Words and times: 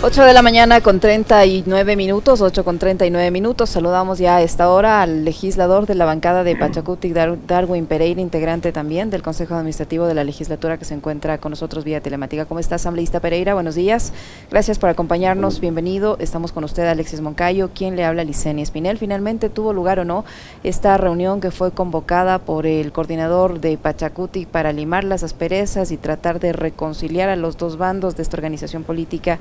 8 0.00 0.22
de 0.22 0.32
la 0.32 0.42
mañana 0.42 0.80
con 0.80 1.00
39 1.00 1.96
minutos, 1.96 2.40
8 2.40 2.64
con 2.64 2.78
39 2.78 3.32
minutos. 3.32 3.68
Saludamos 3.68 4.20
ya 4.20 4.36
a 4.36 4.42
esta 4.42 4.70
hora 4.70 5.02
al 5.02 5.24
legislador 5.24 5.86
de 5.86 5.96
la 5.96 6.04
bancada 6.04 6.44
de 6.44 6.54
Pachacutic, 6.54 7.12
Darwin 7.12 7.86
Pereira, 7.86 8.20
integrante 8.20 8.70
también 8.70 9.10
del 9.10 9.22
Consejo 9.22 9.56
Administrativo 9.56 10.06
de 10.06 10.14
la 10.14 10.22
Legislatura 10.22 10.78
que 10.78 10.84
se 10.84 10.94
encuentra 10.94 11.38
con 11.38 11.50
nosotros 11.50 11.82
vía 11.82 12.00
telemática. 12.00 12.44
¿Cómo 12.44 12.60
está, 12.60 12.76
asambleísta 12.76 13.18
Pereira? 13.18 13.54
Buenos 13.54 13.74
días. 13.74 14.12
Gracias 14.52 14.78
por 14.78 14.88
acompañarnos. 14.88 15.58
Bienvenido. 15.58 16.16
Estamos 16.20 16.52
con 16.52 16.62
usted, 16.62 16.86
Alexis 16.86 17.20
Moncayo. 17.20 17.70
¿Quién 17.74 17.96
le 17.96 18.04
habla? 18.04 18.22
Licenia 18.22 18.62
Espinel. 18.62 18.98
Finalmente 18.98 19.48
tuvo 19.48 19.72
lugar 19.72 19.98
o 19.98 20.04
no 20.04 20.24
esta 20.62 20.96
reunión 20.96 21.40
que 21.40 21.50
fue 21.50 21.72
convocada 21.72 22.38
por 22.38 22.66
el 22.66 22.92
coordinador 22.92 23.58
de 23.58 23.76
Pachacutic 23.76 24.46
para 24.46 24.72
limar 24.72 25.02
las 25.02 25.24
asperezas 25.24 25.90
y 25.90 25.96
tratar 25.96 26.38
de 26.38 26.52
reconciliar 26.52 27.30
a 27.30 27.34
los 27.34 27.56
dos 27.56 27.78
bandos 27.78 28.14
de 28.14 28.22
esta 28.22 28.36
organización 28.36 28.84
política 28.84 29.40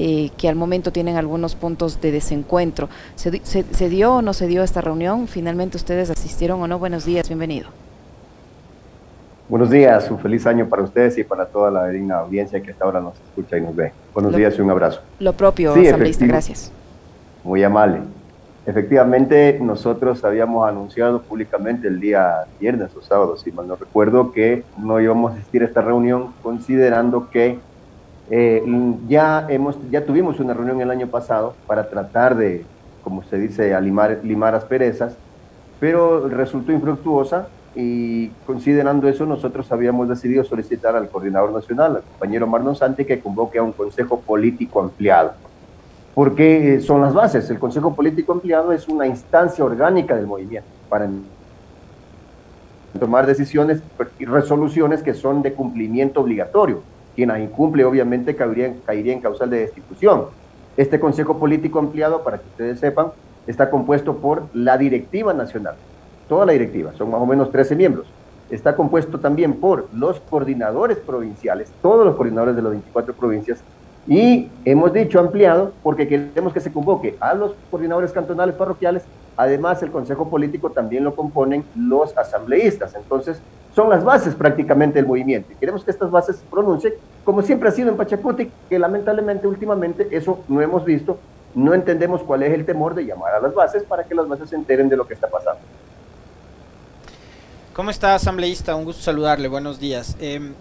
eh, 0.00 0.07
que 0.36 0.48
al 0.48 0.56
momento 0.56 0.92
tienen 0.92 1.16
algunos 1.16 1.54
puntos 1.54 2.00
de 2.00 2.12
desencuentro. 2.12 2.88
¿Se, 3.16 3.88
dio 3.88 4.14
o 4.14 4.22
no 4.22 4.32
se 4.32 4.46
dio 4.46 4.62
esta 4.62 4.80
reunión? 4.80 5.28
¿Finalmente 5.28 5.76
ustedes 5.76 6.10
asistieron 6.10 6.60
o 6.60 6.66
no? 6.66 6.78
Buenos 6.78 7.04
días, 7.04 7.28
bienvenido. 7.28 7.68
Buenos 9.48 9.70
días, 9.70 10.10
un 10.10 10.18
feliz 10.18 10.46
año 10.46 10.68
para 10.68 10.82
ustedes 10.82 11.16
y 11.16 11.24
para 11.24 11.46
toda 11.46 11.70
la 11.70 11.88
digna 11.88 12.18
audiencia 12.18 12.60
que 12.60 12.70
hasta 12.70 12.84
ahora 12.84 13.00
nos 13.00 13.14
escucha 13.14 13.56
y 13.56 13.62
nos 13.62 13.74
ve. 13.74 13.92
Buenos 14.12 14.36
días 14.36 14.58
y 14.58 14.60
un 14.60 14.70
abrazo. 14.70 15.00
Lo 15.20 15.32
propio, 15.32 15.74
sí, 15.74 15.86
asambleísta, 15.86 16.26
gracias. 16.26 16.70
Muy 17.44 17.62
amable. 17.62 18.00
Efectivamente, 18.66 19.58
nosotros 19.62 20.22
habíamos 20.24 20.68
anunciado 20.68 21.22
públicamente 21.22 21.88
el 21.88 22.00
día 22.00 22.44
viernes 22.60 22.94
o 22.94 23.00
sábado, 23.00 23.38
si 23.38 23.50
mal 23.50 23.66
no 23.66 23.76
recuerdo, 23.76 24.30
que 24.30 24.62
no 24.76 25.00
íbamos 25.00 25.32
a 25.32 25.34
asistir 25.36 25.62
a 25.62 25.64
esta 25.64 25.80
reunión 25.80 26.34
considerando 26.42 27.30
que 27.30 27.58
eh, 28.30 28.62
ya, 29.08 29.46
hemos, 29.48 29.78
ya 29.90 30.04
tuvimos 30.04 30.38
una 30.40 30.52
reunión 30.52 30.80
el 30.80 30.90
año 30.90 31.06
pasado 31.06 31.54
para 31.66 31.88
tratar 31.88 32.36
de, 32.36 32.64
como 33.02 33.22
se 33.24 33.38
dice, 33.38 33.78
limar, 33.80 34.20
limar 34.22 34.54
asperezas, 34.54 35.16
pero 35.80 36.28
resultó 36.28 36.72
infructuosa 36.72 37.48
y 37.74 38.28
considerando 38.46 39.08
eso 39.08 39.24
nosotros 39.24 39.70
habíamos 39.72 40.08
decidido 40.08 40.44
solicitar 40.44 40.94
al 40.96 41.08
coordinador 41.08 41.52
nacional, 41.52 41.96
al 41.96 42.02
compañero 42.02 42.46
Marlon 42.46 42.76
Santi, 42.76 43.04
que 43.04 43.20
convoque 43.20 43.58
a 43.58 43.62
un 43.62 43.72
consejo 43.72 44.20
político 44.20 44.80
ampliado. 44.80 45.32
Porque 46.14 46.74
eh, 46.74 46.80
son 46.80 47.00
las 47.00 47.14
bases. 47.14 47.48
El 47.48 47.58
consejo 47.58 47.94
político 47.94 48.32
ampliado 48.32 48.72
es 48.72 48.88
una 48.88 49.06
instancia 49.06 49.64
orgánica 49.64 50.16
del 50.16 50.26
movimiento 50.26 50.68
para 50.88 51.08
tomar 52.98 53.26
decisiones 53.26 53.80
y 54.18 54.24
resoluciones 54.24 55.02
que 55.02 55.14
son 55.14 55.42
de 55.42 55.52
cumplimiento 55.52 56.20
obligatorio 56.20 56.82
quien 57.18 57.30
las 57.30 57.40
incumple 57.40 57.84
obviamente 57.84 58.36
caería, 58.36 58.72
caería 58.86 59.12
en 59.12 59.20
causal 59.20 59.50
de 59.50 59.58
destitución. 59.58 60.26
Este 60.76 61.00
Consejo 61.00 61.36
Político 61.36 61.80
Ampliado, 61.80 62.22
para 62.22 62.38
que 62.38 62.46
ustedes 62.46 62.78
sepan, 62.78 63.08
está 63.48 63.70
compuesto 63.70 64.18
por 64.18 64.44
la 64.54 64.78
directiva 64.78 65.34
nacional, 65.34 65.74
toda 66.28 66.46
la 66.46 66.52
directiva, 66.52 66.92
son 66.96 67.10
más 67.10 67.20
o 67.20 67.26
menos 67.26 67.50
13 67.50 67.74
miembros. 67.74 68.06
Está 68.50 68.76
compuesto 68.76 69.18
también 69.18 69.54
por 69.54 69.88
los 69.92 70.20
coordinadores 70.20 70.98
provinciales, 70.98 71.72
todos 71.82 72.06
los 72.06 72.14
coordinadores 72.14 72.54
de 72.54 72.62
las 72.62 72.70
24 72.70 73.12
provincias, 73.14 73.64
y 74.06 74.48
hemos 74.64 74.92
dicho 74.92 75.18
ampliado 75.18 75.72
porque 75.82 76.06
queremos 76.06 76.52
que 76.52 76.60
se 76.60 76.70
convoque 76.70 77.16
a 77.18 77.34
los 77.34 77.52
coordinadores 77.68 78.12
cantonales 78.12 78.54
parroquiales, 78.54 79.02
además 79.36 79.82
el 79.82 79.90
Consejo 79.90 80.30
Político 80.30 80.70
también 80.70 81.02
lo 81.02 81.16
componen 81.16 81.64
los 81.74 82.16
asambleístas. 82.16 82.94
Entonces, 82.94 83.42
son 83.78 83.90
las 83.90 84.02
bases 84.02 84.34
prácticamente 84.34 84.98
del 84.98 85.06
movimiento. 85.06 85.50
Queremos 85.60 85.84
que 85.84 85.92
estas 85.92 86.10
bases 86.10 86.34
se 86.34 86.42
pronuncien, 86.46 86.94
como 87.22 87.42
siempre 87.42 87.68
ha 87.68 87.70
sido 87.70 87.88
en 87.88 87.96
Pachacuti, 87.96 88.50
que 88.68 88.76
lamentablemente 88.76 89.46
últimamente 89.46 90.08
eso 90.10 90.40
no 90.48 90.60
hemos 90.60 90.84
visto, 90.84 91.16
no 91.54 91.72
entendemos 91.74 92.24
cuál 92.24 92.42
es 92.42 92.52
el 92.52 92.66
temor 92.66 92.96
de 92.96 93.04
llamar 93.04 93.36
a 93.36 93.40
las 93.40 93.54
bases 93.54 93.84
para 93.84 94.02
que 94.02 94.16
las 94.16 94.26
bases 94.26 94.50
se 94.50 94.56
enteren 94.56 94.88
de 94.88 94.96
lo 94.96 95.06
que 95.06 95.14
está 95.14 95.28
pasando. 95.28 95.60
¿Cómo 97.72 97.90
está, 97.90 98.16
asambleísta? 98.16 98.74
Un 98.74 98.84
gusto 98.84 99.00
saludarle. 99.00 99.46
Buenos 99.46 99.78
días. 99.78 100.16
Em, 100.18 100.54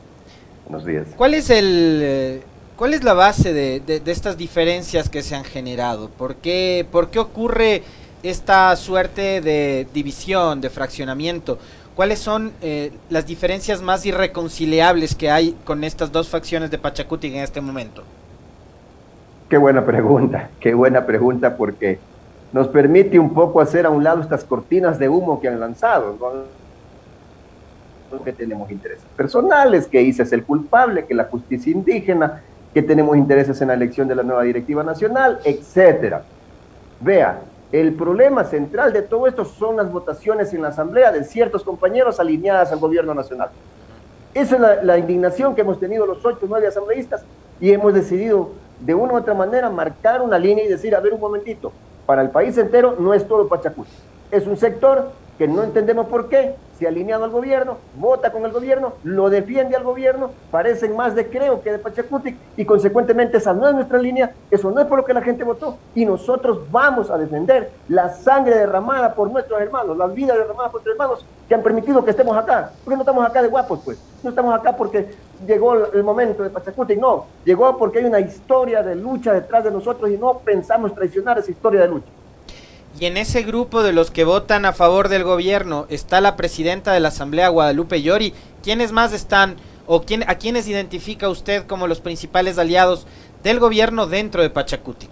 Buenos 0.70 0.86
días. 0.86 1.08
¿Cuál 1.18 1.34
es 1.34 1.50
el... 1.50 2.00
Eh, 2.04 2.44
¿Cuál 2.76 2.94
es 2.94 3.04
la 3.04 3.14
base 3.16 3.52
de, 3.52 3.80
de, 3.80 4.12
estas 4.12 4.38
diferencias 4.38 5.10
que 5.10 5.24
se 5.24 5.34
han 5.34 5.44
generado? 5.44 6.10
¿Por 6.10 6.36
qué, 6.36 6.86
¿Por 6.92 7.10
qué 7.10 7.18
ocurre 7.18 7.82
esta 8.22 8.76
suerte 8.76 9.42
de 9.42 9.88
división, 9.92 10.62
de 10.62 10.70
fraccionamiento? 10.70 11.58
¿Cuáles 11.98 12.20
son 12.20 12.54
eh, 12.62 12.92
las 13.10 13.26
diferencias 13.26 13.82
más 13.82 14.06
irreconciliables 14.06 15.16
que 15.16 15.32
hay 15.32 15.54
con 15.66 15.84
estas 15.84 16.12
dos 16.12 16.30
facciones 16.30 16.70
de 16.70 16.78
Pachacuti 16.78 17.26
en 17.26 17.38
este 17.42 17.60
momento? 17.60 18.04
Qué 19.50 19.58
buena 19.58 19.84
pregunta, 19.84 20.52
qué 20.60 20.76
buena 20.76 21.08
pregunta 21.08 21.58
porque 21.58 21.98
nos 22.54 22.68
permite 22.68 23.18
un 23.18 23.34
poco 23.34 23.62
hacer 23.62 23.88
a 23.88 23.90
un 23.90 24.04
lado 24.04 24.22
estas 24.22 24.44
cortinas 24.44 25.00
de 25.00 25.10
humo 25.10 25.42
que 25.42 25.48
han 25.48 25.60
lanzado. 25.60 26.16
¿no? 28.12 28.24
Que 28.24 28.32
tenemos 28.32 28.70
intereses 28.70 29.04
personales, 29.16 29.88
que 29.88 30.00
ICE 30.00 30.22
es 30.22 30.32
el 30.34 30.44
culpable, 30.44 31.08
que 31.08 31.16
la 31.16 31.24
justicia 31.24 31.72
indígena, 31.72 32.44
que 32.76 32.84
tenemos 32.84 33.18
intereses 33.18 33.60
en 33.60 33.70
la 33.70 33.74
elección 33.74 34.08
de 34.08 34.14
la 34.14 34.22
nueva 34.22 34.44
directiva 34.44 34.84
nacional, 34.84 35.40
etcétera. 35.44 36.22
Vea, 37.02 37.42
el 37.72 37.94
problema 37.94 38.46
central 38.46 38.94
de 38.94 39.02
todo 39.02 39.28
esto 39.28 39.44
son 39.44 39.76
las 39.78 39.92
votaciones 39.92 40.54
en 40.54 40.62
la 40.62 40.70
Asamblea 40.70 41.12
de 41.12 41.24
ciertos 41.24 41.64
compañeros 41.64 42.20
alineadas 42.20 42.72
al 42.72 42.80
gobierno 42.80 43.14
nacional. 43.14 43.50
Esa 44.34 44.56
es 44.56 44.84
la, 44.84 44.98
indignación 44.98 45.56
que 45.56 45.62
hemos 45.62 45.80
tenido 45.80 46.06
los 46.06 46.24
ocho 46.24 46.46
nueve 46.48 46.68
asambleístas 46.68 47.26
y 47.60 47.72
hemos 47.72 47.94
decidido 47.94 48.52
de 48.80 48.94
una 48.94 49.14
u 49.14 49.18
otra 49.18 49.34
manera 49.34 49.70
marcar 49.70 50.22
una 50.22 50.38
línea 50.38 50.64
y 50.64 50.68
decir, 50.68 50.96
a 50.96 51.00
ver 51.00 51.14
un 51.14 51.20
momentito, 51.20 51.72
para 52.06 52.22
el 52.22 52.30
país 52.30 52.58
entero 52.58 52.96
no 53.00 53.14
es 53.14 53.28
todo 53.28 53.48
Pachacús, 53.48 53.88
es 54.32 54.46
un 54.46 54.56
sector 54.56 55.12
que 55.38 55.48
no 55.48 55.64
entendemos 55.64 56.08
por 56.08 56.30
qué, 56.30 56.56
se 56.78 56.86
ha 56.86 56.90
alineado 56.90 57.24
al 57.24 57.32
gobierno, 57.32 57.78
vota 57.98 58.32
con 58.32 58.46
el 58.46 58.52
gobierno, 58.52 58.94
lo 59.04 59.30
defiende 59.30 59.76
al 59.76 59.84
gobierno, 59.84 60.32
parecen 60.52 60.96
más 60.96 61.16
de 61.16 61.28
Creo 61.28 61.62
que 61.62 61.72
de 61.72 61.80
Pachacutic 61.80 62.38
y 62.56 62.66
consecuentemente 62.66 63.38
esa 63.38 63.54
no 63.54 63.68
es 63.68 63.74
nuestra 63.74 63.98
línea, 63.98 64.32
eso 64.52 64.70
no 64.72 64.80
es 64.82 64.88
por 64.88 65.00
lo 65.00 65.06
que 65.06 65.14
la 65.14 65.22
gente 65.22 65.44
votó 65.44 65.78
y 65.96 66.06
nosotros 66.06 66.72
vamos 66.72 67.10
a 67.10 67.18
defender 67.18 67.72
la 67.88 68.10
sangre 68.10 68.56
derramada 68.56 69.14
por 69.14 69.32
nuestros 69.32 69.60
hermanos, 69.60 69.98
las 69.98 70.14
vidas 70.14 70.38
derramadas 70.38 70.72
por 70.72 70.82
nuestros 70.82 70.96
hermanos 70.96 71.26
que 71.48 71.56
han 71.56 71.64
permitido 71.64 72.04
que 72.04 72.12
estemos 72.12 72.38
acá. 72.38 72.72
porque 72.84 72.96
no 72.96 73.02
estamos 73.02 73.26
acá 73.26 73.42
de 73.42 73.48
guapos 73.48 73.80
pues? 73.84 74.00
No 74.24 74.30
estamos 74.30 74.54
acá 74.54 74.76
porque 74.76 75.08
llegó 75.46 75.74
el 75.74 76.04
momento 76.04 76.44
de 76.44 76.50
Pachacutic, 76.50 77.00
no, 77.00 77.26
llegó 77.46 77.78
porque 77.78 78.00
hay 78.00 78.06
una 78.06 78.20
historia 78.20 78.84
de 78.84 78.96
lucha 78.96 79.34
detrás 79.34 79.64
de 79.64 79.72
nosotros 79.72 80.10
y 80.12 80.18
no 80.18 80.40
pensamos 80.40 80.94
traicionar 80.94 81.38
esa 81.40 81.52
historia 81.52 81.82
de 81.82 81.88
lucha. 81.88 82.08
Y 83.00 83.06
en 83.06 83.18
ese 83.18 83.44
grupo 83.44 83.84
de 83.84 83.94
los 83.94 84.10
que 84.10 84.24
votan 84.24 84.66
a 84.66 84.74
favor 84.74 85.08
del 85.08 85.24
gobierno 85.24 85.86
está 85.90 86.20
la 86.20 86.36
presidenta 86.36 86.94
de 86.94 87.00
la 87.00 87.10
Asamblea, 87.10 87.50
Guadalupe 87.50 88.02
Llori. 88.02 88.34
¿Quiénes 88.64 88.92
más 88.92 89.14
están 89.14 89.56
o 89.86 90.02
quién, 90.02 90.24
a 90.28 90.36
quiénes 90.36 90.68
identifica 90.68 91.30
usted 91.30 91.68
como 91.68 91.86
los 91.86 92.02
principales 92.02 92.58
aliados 92.58 93.06
del 93.44 93.60
gobierno 93.60 94.08
dentro 94.08 94.42
de 94.42 94.50
Pachacutic? 94.50 95.12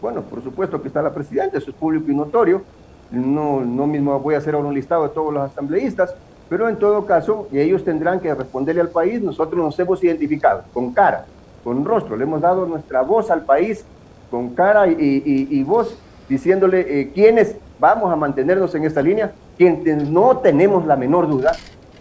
Bueno, 0.00 0.22
por 0.22 0.42
supuesto 0.42 0.80
que 0.80 0.88
está 0.88 1.02
la 1.02 1.12
presidenta, 1.12 1.58
eso 1.58 1.70
es 1.70 1.76
público 1.76 2.10
y 2.10 2.14
notorio. 2.14 2.62
No, 3.10 3.60
no 3.60 3.86
mismo 3.86 4.18
voy 4.18 4.34
a 4.34 4.38
hacer 4.38 4.54
ahora 4.54 4.68
un 4.68 4.74
listado 4.74 5.02
de 5.02 5.10
todos 5.10 5.34
los 5.34 5.50
asambleístas, 5.50 6.14
pero 6.48 6.70
en 6.70 6.78
todo 6.78 7.04
caso, 7.04 7.48
y 7.52 7.58
ellos 7.58 7.84
tendrán 7.84 8.18
que 8.18 8.34
responderle 8.34 8.80
al 8.80 8.88
país, 8.88 9.20
nosotros 9.20 9.62
nos 9.62 9.78
hemos 9.78 10.02
identificado 10.02 10.62
con 10.72 10.94
cara, 10.94 11.26
con 11.62 11.84
rostro, 11.84 12.16
le 12.16 12.24
hemos 12.24 12.40
dado 12.40 12.64
nuestra 12.64 13.02
voz 13.02 13.30
al 13.30 13.42
país 13.42 13.84
con 14.30 14.54
cara 14.54 14.86
y, 14.86 14.96
y 14.96 15.62
voz 15.64 15.98
diciéndole 16.30 16.80
eh, 16.88 17.10
quiénes 17.12 17.56
vamos 17.80 18.10
a 18.10 18.16
mantenernos 18.16 18.72
en 18.76 18.84
esta 18.84 19.02
línea, 19.02 19.32
quienes 19.58 20.08
no 20.08 20.38
tenemos 20.38 20.86
la 20.86 20.96
menor 20.96 21.28
duda, 21.28 21.52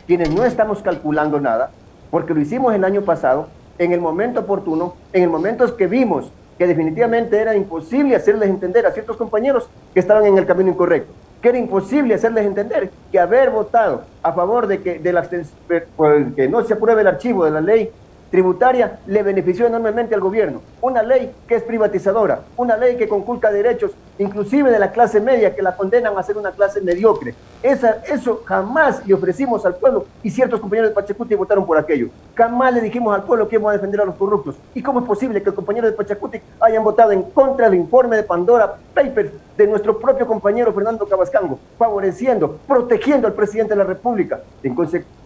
quienes 0.06 0.30
no 0.34 0.46
estamos 0.46 0.82
calculando 0.84 1.42
nada, 1.42 1.72
porque 2.12 2.36
lo 2.36 2.40
hicimos 2.40 2.74
el 2.76 2.84
año 2.86 3.02
pasado, 3.02 3.48
en 3.80 3.92
el 3.92 4.00
momento 4.00 4.42
oportuno, 4.42 4.94
en 5.14 5.24
el 5.24 5.30
momento 5.30 5.76
que 5.76 5.88
vimos 5.88 6.32
que 6.60 6.68
definitivamente 6.68 7.40
era 7.40 7.56
imposible 7.56 8.16
hacerles 8.16 8.50
entender 8.50 8.86
a 8.86 8.92
ciertos 8.92 9.18
compañeros 9.18 9.70
que 9.94 10.00
estaban 10.00 10.26
en 10.26 10.38
el 10.38 10.46
camino 10.46 10.70
incorrecto, 10.70 11.12
que 11.42 11.50
era 11.50 11.58
imposible 11.58 12.14
hacerles 12.14 12.46
entender 12.46 12.92
que 13.12 13.20
haber 13.20 13.50
votado 13.50 14.04
a 14.22 14.34
favor 14.34 14.68
de 14.68 14.82
que, 14.82 15.00
de 15.00 15.14
la, 15.14 15.28
que 15.28 16.50
no 16.50 16.64
se 16.66 16.74
apruebe 16.74 17.02
el 17.02 17.08
archivo 17.08 17.46
de 17.46 17.52
la 17.52 17.62
ley 17.62 17.90
tributaria 18.30 19.00
le 19.08 19.24
benefició 19.24 19.68
enormemente 19.68 20.16
al 20.16 20.22
gobierno. 20.22 20.62
Una 20.82 21.04
ley 21.04 21.32
que 21.48 21.56
es 21.56 21.64
privatizadora, 21.64 22.42
una 22.58 22.78
ley 22.78 22.96
que 22.96 23.08
conculca 23.08 23.52
derechos, 23.52 23.92
inclusive 24.18 24.72
de 24.72 24.80
la 24.80 24.92
clase 24.92 25.20
media, 25.20 25.56
que 25.56 25.62
la 25.62 25.76
condenan 25.76 26.18
a 26.18 26.24
ser 26.24 26.38
una 26.38 26.52
clase 26.52 26.82
mediocre. 26.82 27.34
Esa, 27.62 28.02
eso 28.08 28.42
jamás 28.46 29.06
le 29.06 29.14
ofrecimos 29.14 29.66
al 29.66 29.76
pueblo 29.76 30.06
y 30.24 30.30
ciertos 30.30 30.60
compañeros 30.60 30.92
de 30.92 30.96
Pachacuti 30.96 31.36
votaron 31.36 31.66
por 31.66 31.78
aquello. 31.78 32.10
Jamás 32.36 32.74
le 32.74 32.82
dijimos 32.82 33.14
al 33.16 33.24
pueblo 33.24 33.48
que 33.48 33.56
íbamos 33.56 33.72
a 33.72 33.74
defender 33.74 34.02
a 34.02 34.06
los 34.06 34.16
corruptos. 34.16 34.56
¿Y 34.74 34.82
cómo 34.82 35.00
es 35.00 35.06
posible 35.06 35.40
que 35.40 35.48
los 35.48 35.56
compañeros 35.56 35.92
de 35.92 35.98
Pachacuti 35.98 36.40
hayan 36.62 36.84
votado 36.84 37.12
en 37.12 37.24
contra 37.24 37.70
del 37.70 37.80
informe 37.80 38.16
de 38.16 38.24
Pandora 38.24 38.76
Papers 38.94 39.32
de 39.58 39.68
nuestro 39.68 40.00
propio 40.00 40.26
compañero 40.26 40.72
Fernando 40.72 41.06
Cabascango, 41.06 41.60
favoreciendo, 41.78 42.58
protegiendo 42.68 43.28
al 43.28 43.34
presidente 43.34 43.74
de 43.74 43.78
la 43.78 43.84
República? 43.84 44.40
En 44.64 44.76
consecuencia, 44.76 45.20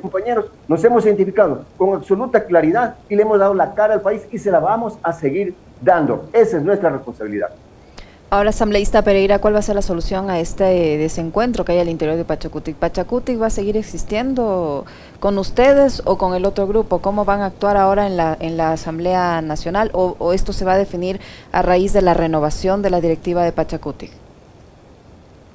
compañeros, 0.00 0.46
nos 0.68 0.82
hemos 0.84 1.04
identificado 1.04 1.64
con 1.76 1.94
absoluta 1.94 2.44
claridad 2.44 2.96
y 3.08 3.16
le 3.16 3.22
hemos 3.22 3.38
dado 3.38 3.54
la 3.54 3.74
cara 3.74 3.94
al 3.94 4.00
país 4.00 4.22
y 4.30 4.38
se 4.38 4.50
la 4.50 4.60
vamos 4.60 4.98
a 5.02 5.12
seguir 5.12 5.54
dando. 5.80 6.28
Esa 6.32 6.56
es 6.56 6.62
nuestra 6.62 6.90
responsabilidad. 6.90 7.50
Ahora, 8.32 8.48
asambleísta 8.48 9.02
Pereira, 9.02 9.40
¿cuál 9.40 9.54
va 9.54 9.58
a 9.58 9.62
ser 9.62 9.74
la 9.74 9.82
solución 9.82 10.30
a 10.30 10.40
este 10.40 10.96
desencuentro 10.96 11.66
que 11.66 11.72
hay 11.72 11.80
al 11.80 11.90
interior 11.90 12.16
de 12.16 12.24
Pachacutic? 12.24 12.76
¿Pachacutic 12.76 13.38
va 13.38 13.48
a 13.48 13.50
seguir 13.50 13.76
existiendo 13.76 14.86
con 15.20 15.36
ustedes 15.36 16.00
o 16.06 16.16
con 16.16 16.32
el 16.32 16.46
otro 16.46 16.66
grupo? 16.66 17.00
¿Cómo 17.00 17.26
van 17.26 17.42
a 17.42 17.46
actuar 17.46 17.76
ahora 17.76 18.06
en 18.06 18.16
la, 18.16 18.34
en 18.40 18.56
la 18.56 18.72
Asamblea 18.72 19.42
Nacional 19.42 19.90
o, 19.92 20.16
o 20.18 20.32
esto 20.32 20.54
se 20.54 20.64
va 20.64 20.72
a 20.72 20.78
definir 20.78 21.20
a 21.52 21.60
raíz 21.60 21.92
de 21.92 22.00
la 22.00 22.14
renovación 22.14 22.80
de 22.80 22.88
la 22.88 23.02
directiva 23.02 23.44
de 23.44 23.52
Pachacutic? 23.52 24.21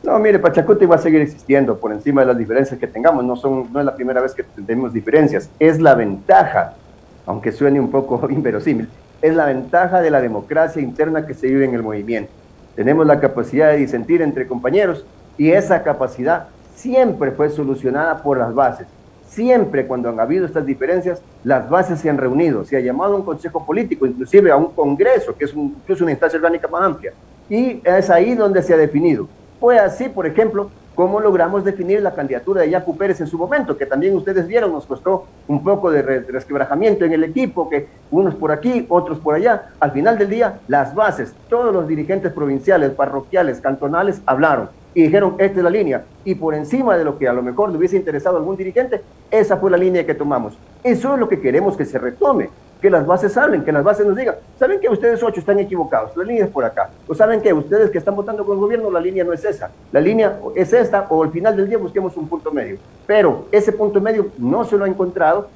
No, 0.07 0.17
mire, 0.19 0.39
Pachacuti 0.39 0.85
va 0.85 0.95
a 0.95 0.99
seguir 0.99 1.19
existiendo 1.19 1.77
por 1.77 1.91
encima 1.91 2.21
de 2.21 2.27
las 2.27 2.37
diferencias 2.37 2.79
que 2.79 2.87
tengamos. 2.87 3.25
No, 3.25 3.35
son, 3.35 3.67
no 3.73 3.81
es 3.81 3.85
la 3.85 3.93
primera 3.93 4.21
vez 4.21 4.33
que 4.33 4.41
tenemos 4.41 4.93
diferencias. 4.93 5.49
Es 5.59 5.81
la 5.81 5.95
ventaja, 5.95 6.75
aunque 7.25 7.51
suene 7.51 7.77
un 7.77 7.91
poco 7.91 8.25
inverosímil, 8.31 8.87
es 9.21 9.35
la 9.35 9.47
ventaja 9.47 9.99
de 9.99 10.09
la 10.09 10.21
democracia 10.21 10.81
interna 10.81 11.27
que 11.27 11.33
se 11.33 11.47
vive 11.47 11.65
en 11.65 11.75
el 11.75 11.83
movimiento. 11.83 12.31
Tenemos 12.77 13.05
la 13.05 13.19
capacidad 13.19 13.71
de 13.71 13.79
disentir 13.79 14.21
entre 14.21 14.47
compañeros 14.47 15.05
y 15.37 15.51
esa 15.51 15.83
capacidad 15.83 16.47
siempre 16.73 17.31
fue 17.31 17.49
solucionada 17.49 18.23
por 18.23 18.37
las 18.37 18.55
bases. 18.55 18.87
Siempre 19.27 19.87
cuando 19.87 20.07
han 20.07 20.21
habido 20.21 20.45
estas 20.45 20.65
diferencias, 20.65 21.21
las 21.43 21.69
bases 21.69 21.99
se 21.99 22.09
han 22.09 22.17
reunido, 22.17 22.63
se 22.63 22.77
ha 22.77 22.79
llamado 22.79 23.15
a 23.15 23.17
un 23.17 23.25
consejo 23.25 23.65
político, 23.65 24.05
inclusive 24.05 24.51
a 24.51 24.55
un 24.55 24.71
congreso, 24.71 25.35
que 25.35 25.43
es 25.43 25.53
incluso 25.53 26.05
una 26.05 26.11
instancia 26.11 26.37
orgánica 26.37 26.69
más 26.69 26.83
amplia. 26.83 27.11
Y 27.49 27.81
es 27.83 28.09
ahí 28.09 28.35
donde 28.35 28.63
se 28.63 28.73
ha 28.73 28.77
definido 28.77 29.27
fue 29.59 29.79
así, 29.79 30.09
por 30.09 30.25
ejemplo, 30.25 30.69
como 30.97 31.19
logramos 31.19 31.63
definir 31.63 32.01
la 32.01 32.15
candidatura 32.15 32.61
de 32.61 32.71
Yacu 32.71 32.97
Pérez 32.97 33.21
en 33.21 33.27
su 33.27 33.37
momento, 33.37 33.77
que 33.77 33.85
también 33.85 34.15
ustedes 34.15 34.47
vieron, 34.47 34.71
nos 34.71 34.87
costó 34.87 35.25
un 35.47 35.63
poco 35.63 35.91
de 35.91 36.01
resquebrajamiento 36.01 37.05
en 37.05 37.13
el 37.13 37.23
equipo, 37.23 37.69
que 37.69 37.87
unos 38.09 38.33
por 38.33 38.51
aquí, 38.51 38.87
otros 38.89 39.19
por 39.19 39.35
allá. 39.35 39.69
Al 39.79 39.91
final 39.91 40.17
del 40.17 40.29
día, 40.29 40.59
las 40.67 40.95
bases, 40.95 41.35
todos 41.49 41.71
los 41.71 41.87
dirigentes 41.87 42.33
provinciales, 42.33 42.91
parroquiales, 42.91 43.61
cantonales 43.61 44.21
hablaron 44.25 44.69
y 44.95 45.03
dijeron, 45.03 45.35
esta 45.37 45.59
es 45.59 45.63
la 45.63 45.69
línea. 45.69 46.03
Y 46.25 46.33
por 46.33 46.55
encima 46.55 46.97
de 46.97 47.03
lo 47.03 47.19
que 47.19 47.27
a 47.27 47.33
lo 47.33 47.43
mejor 47.43 47.69
le 47.69 47.77
hubiese 47.77 47.95
interesado 47.95 48.37
a 48.37 48.39
algún 48.39 48.57
dirigente, 48.57 49.03
esa 49.29 49.57
fue 49.57 49.69
la 49.69 49.77
línea 49.77 50.03
que 50.03 50.15
tomamos. 50.15 50.57
Eso 50.83 51.13
es 51.13 51.19
lo 51.19 51.29
que 51.29 51.39
queremos 51.39 51.77
que 51.77 51.85
se 51.85 51.99
retome 51.99 52.49
que 52.81 52.89
las 52.89 53.05
bases 53.05 53.35
hablen, 53.37 53.63
que 53.63 53.71
las 53.71 53.83
bases 53.83 54.05
nos 54.05 54.15
digan, 54.15 54.35
¿saben 54.59 54.79
que 54.79 54.89
ustedes 54.89 55.21
ocho 55.23 55.39
están 55.39 55.59
equivocados? 55.59 56.15
La 56.15 56.23
línea 56.23 56.45
es 56.45 56.51
por 56.51 56.63
acá. 56.63 56.89
¿O 57.07 57.15
saben 57.15 57.41
que 57.41 57.51
ustedes 57.53 57.89
que 57.89 57.97
están 57.97 58.15
votando 58.15 58.45
con 58.45 58.55
el 58.55 58.61
gobierno, 58.61 58.91
la 58.91 58.99
línea 58.99 59.23
no 59.23 59.33
es 59.33 59.43
esa? 59.45 59.71
La 59.91 59.99
línea 59.99 60.39
es 60.55 60.73
esta, 60.73 61.07
o 61.09 61.23
al 61.23 61.31
final 61.31 61.55
del 61.55 61.67
día 61.67 61.77
busquemos 61.77 62.15
un 62.17 62.27
punto 62.27 62.51
medio. 62.51 62.77
Pero 63.05 63.45
ese 63.51 63.71
punto 63.71 63.99
medio 63.99 64.27
no 64.37 64.63
se 64.63 64.77
lo 64.77 64.85
ha 64.85 64.87
encontrado. 64.87 65.47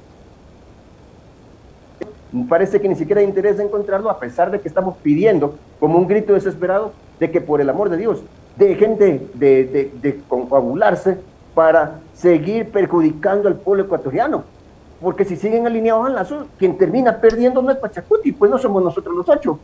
Parece 2.48 2.80
que 2.80 2.88
ni 2.88 2.94
siquiera 2.96 3.20
hay 3.20 3.26
interés 3.26 3.58
de 3.58 3.64
encontrarlo, 3.64 4.10
a 4.10 4.18
pesar 4.18 4.50
de 4.50 4.58
que 4.58 4.66
estamos 4.68 4.96
pidiendo, 5.02 5.54
como 5.78 5.98
un 5.98 6.08
grito 6.08 6.32
desesperado, 6.32 6.92
de 7.20 7.30
que 7.30 7.40
por 7.40 7.60
el 7.60 7.68
amor 7.68 7.90
de 7.90 7.98
Dios, 7.98 8.22
dejen 8.56 8.98
de, 8.98 9.28
de, 9.34 9.64
de, 9.64 9.92
de 10.00 10.20
confabularse 10.28 11.18
para 11.54 12.00
seguir 12.14 12.70
perjudicando 12.70 13.48
al 13.48 13.56
pueblo 13.56 13.84
ecuatoriano 13.84 14.44
porque 15.02 15.24
si 15.24 15.36
siguen 15.36 15.66
alineados 15.66 16.06
al 16.06 16.14
lazo, 16.14 16.46
quien 16.58 16.78
termina 16.78 17.20
perdiendo 17.20 17.60
no 17.60 17.70
es 17.70 17.76
Pachacuti, 17.76 18.32
pues 18.32 18.50
no 18.50 18.58
somos 18.58 18.82
nosotros 18.82 19.14
los 19.16 19.28
ocho. 19.28 19.58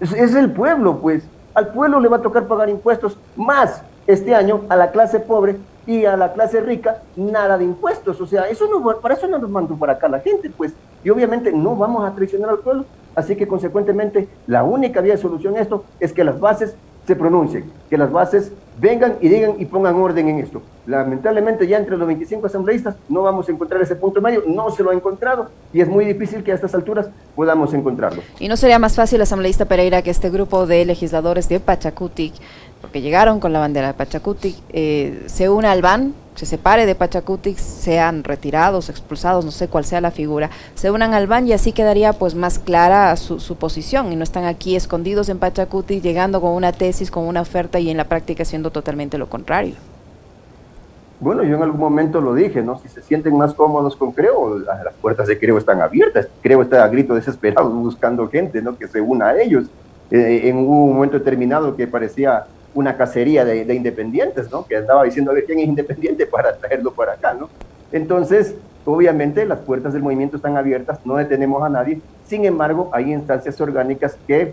Es, 0.00 0.34
el 0.34 0.52
pueblo, 0.52 0.98
pues. 0.98 1.24
Al 1.54 1.72
pueblo 1.72 1.98
le 1.98 2.08
va 2.08 2.18
a 2.18 2.22
tocar 2.22 2.46
pagar 2.46 2.68
impuestos 2.68 3.18
más 3.34 3.82
este 4.06 4.34
año 4.34 4.62
a 4.68 4.76
la 4.76 4.92
clase 4.92 5.18
pobre 5.18 5.56
y 5.86 6.04
a 6.04 6.16
la 6.16 6.32
clase 6.32 6.60
rica 6.60 7.02
nada 7.16 7.58
de 7.58 7.64
impuestos. 7.64 8.20
O 8.20 8.26
sea, 8.26 8.48
eso 8.48 8.68
no, 8.70 9.00
para 9.00 9.14
eso 9.14 9.26
no 9.26 9.38
nos 9.38 9.50
mandó 9.50 9.74
para 9.74 9.94
acá 9.94 10.08
la 10.08 10.20
gente, 10.20 10.50
pues. 10.56 10.72
Y 11.02 11.10
obviamente 11.10 11.50
no 11.50 11.74
vamos 11.74 12.08
a 12.08 12.14
traicionar 12.14 12.50
al 12.50 12.58
pueblo. 12.58 12.84
Así 13.16 13.34
que 13.34 13.48
consecuentemente 13.48 14.28
la 14.46 14.62
única 14.62 15.00
vía 15.00 15.14
de 15.14 15.20
solución 15.20 15.56
a 15.56 15.60
esto 15.60 15.84
es 15.98 16.12
que 16.12 16.22
las 16.22 16.38
bases 16.38 16.76
se 17.08 17.16
pronuncien, 17.16 17.64
que 17.88 17.96
las 17.96 18.12
bases 18.12 18.52
vengan 18.78 19.16
y 19.22 19.30
digan 19.30 19.54
y 19.58 19.64
pongan 19.64 19.94
orden 19.94 20.28
en 20.28 20.40
esto. 20.40 20.60
Lamentablemente 20.86 21.66
ya 21.66 21.78
entre 21.78 21.96
los 21.96 22.06
25 22.06 22.46
asambleístas 22.46 22.96
no 23.08 23.22
vamos 23.22 23.48
a 23.48 23.52
encontrar 23.52 23.80
ese 23.80 23.96
punto 23.96 24.20
medio, 24.20 24.42
no 24.46 24.70
se 24.70 24.82
lo 24.82 24.90
ha 24.90 24.94
encontrado 24.94 25.48
y 25.72 25.80
es 25.80 25.88
muy 25.88 26.04
difícil 26.04 26.44
que 26.44 26.52
a 26.52 26.54
estas 26.54 26.74
alturas 26.74 27.08
podamos 27.34 27.72
encontrarlo. 27.72 28.20
¿Y 28.38 28.48
no 28.48 28.58
sería 28.58 28.78
más 28.78 28.94
fácil, 28.94 29.22
asambleísta 29.22 29.64
Pereira, 29.64 30.02
que 30.02 30.10
este 30.10 30.28
grupo 30.28 30.66
de 30.66 30.84
legisladores 30.84 31.48
de 31.48 31.60
Pachacutic, 31.60 32.34
porque 32.80 33.00
llegaron 33.00 33.40
con 33.40 33.52
la 33.52 33.58
bandera 33.58 33.88
de 33.88 33.94
Pachacutic, 33.94 34.56
eh, 34.70 35.24
se 35.26 35.48
una 35.48 35.72
al 35.72 35.82
BAN 35.82 36.14
se 36.38 36.46
separe 36.46 36.86
de 36.86 36.94
Pachacutic, 36.94 37.56
sean 37.56 38.22
retirados, 38.22 38.90
expulsados, 38.90 39.44
no 39.44 39.50
sé 39.50 39.66
cuál 39.66 39.84
sea 39.84 40.00
la 40.00 40.12
figura, 40.12 40.50
se 40.76 40.88
unan 40.88 41.12
al 41.12 41.26
BAN 41.26 41.48
y 41.48 41.52
así 41.52 41.72
quedaría 41.72 42.12
pues 42.12 42.36
más 42.36 42.60
clara 42.60 43.16
su, 43.16 43.56
posición 43.56 44.12
y 44.12 44.16
no 44.16 44.22
están 44.22 44.44
aquí 44.44 44.76
escondidos 44.76 45.28
en 45.30 45.40
Pachacutic 45.40 46.00
llegando 46.00 46.40
con 46.40 46.52
una 46.52 46.70
tesis, 46.70 47.10
con 47.10 47.24
una 47.24 47.40
oferta 47.40 47.80
y 47.80 47.90
en 47.90 47.96
la 47.96 48.04
práctica 48.04 48.44
siendo 48.44 48.70
totalmente 48.70 49.18
lo 49.18 49.28
contrario. 49.28 49.74
Bueno, 51.18 51.42
yo 51.42 51.56
en 51.56 51.62
algún 51.64 51.80
momento 51.80 52.20
lo 52.20 52.32
dije, 52.34 52.62
¿no? 52.62 52.78
Si 52.78 52.88
se 52.88 53.02
sienten 53.02 53.36
más 53.36 53.52
cómodos 53.52 53.96
con 53.96 54.12
Creo, 54.12 54.60
las 54.60 54.94
puertas 55.02 55.26
de 55.26 55.36
Creo 55.36 55.58
están 55.58 55.82
abiertas. 55.82 56.28
Creo 56.40 56.62
está 56.62 56.84
a 56.84 56.86
grito 56.86 57.16
desesperado 57.16 57.68
buscando 57.70 58.28
gente, 58.28 58.62
¿no? 58.62 58.78
Que 58.78 58.86
se 58.86 59.00
una 59.00 59.30
a 59.30 59.42
ellos. 59.42 59.64
Eh, 60.12 60.42
en 60.44 60.58
un 60.58 60.94
momento 60.94 61.18
determinado 61.18 61.74
que 61.74 61.88
parecía 61.88 62.46
una 62.74 62.96
cacería 62.96 63.44
de, 63.44 63.74
independientes, 63.74 64.50
¿no? 64.50 64.66
Que 64.66 64.76
andaba 64.76 65.04
diciendo 65.04 65.30
a 65.30 65.34
ver 65.34 65.44
quién 65.44 65.58
es 65.60 65.68
independiente 65.68 66.26
para 66.26 66.56
traerlo 66.56 66.92
para 66.92 67.12
acá, 67.12 67.34
¿no? 67.34 67.48
Entonces, 67.92 68.54
obviamente 68.84 69.44
las 69.46 69.60
puertas 69.60 69.92
del 69.92 70.02
movimiento 70.02 70.36
están 70.36 70.56
abiertas, 70.56 71.00
no 71.04 71.16
detenemos 71.16 71.62
a 71.62 71.68
nadie. 71.68 72.00
Sin 72.26 72.44
embargo, 72.44 72.90
hay 72.92 73.12
instancias 73.12 73.60
orgánicas 73.60 74.16
que 74.26 74.52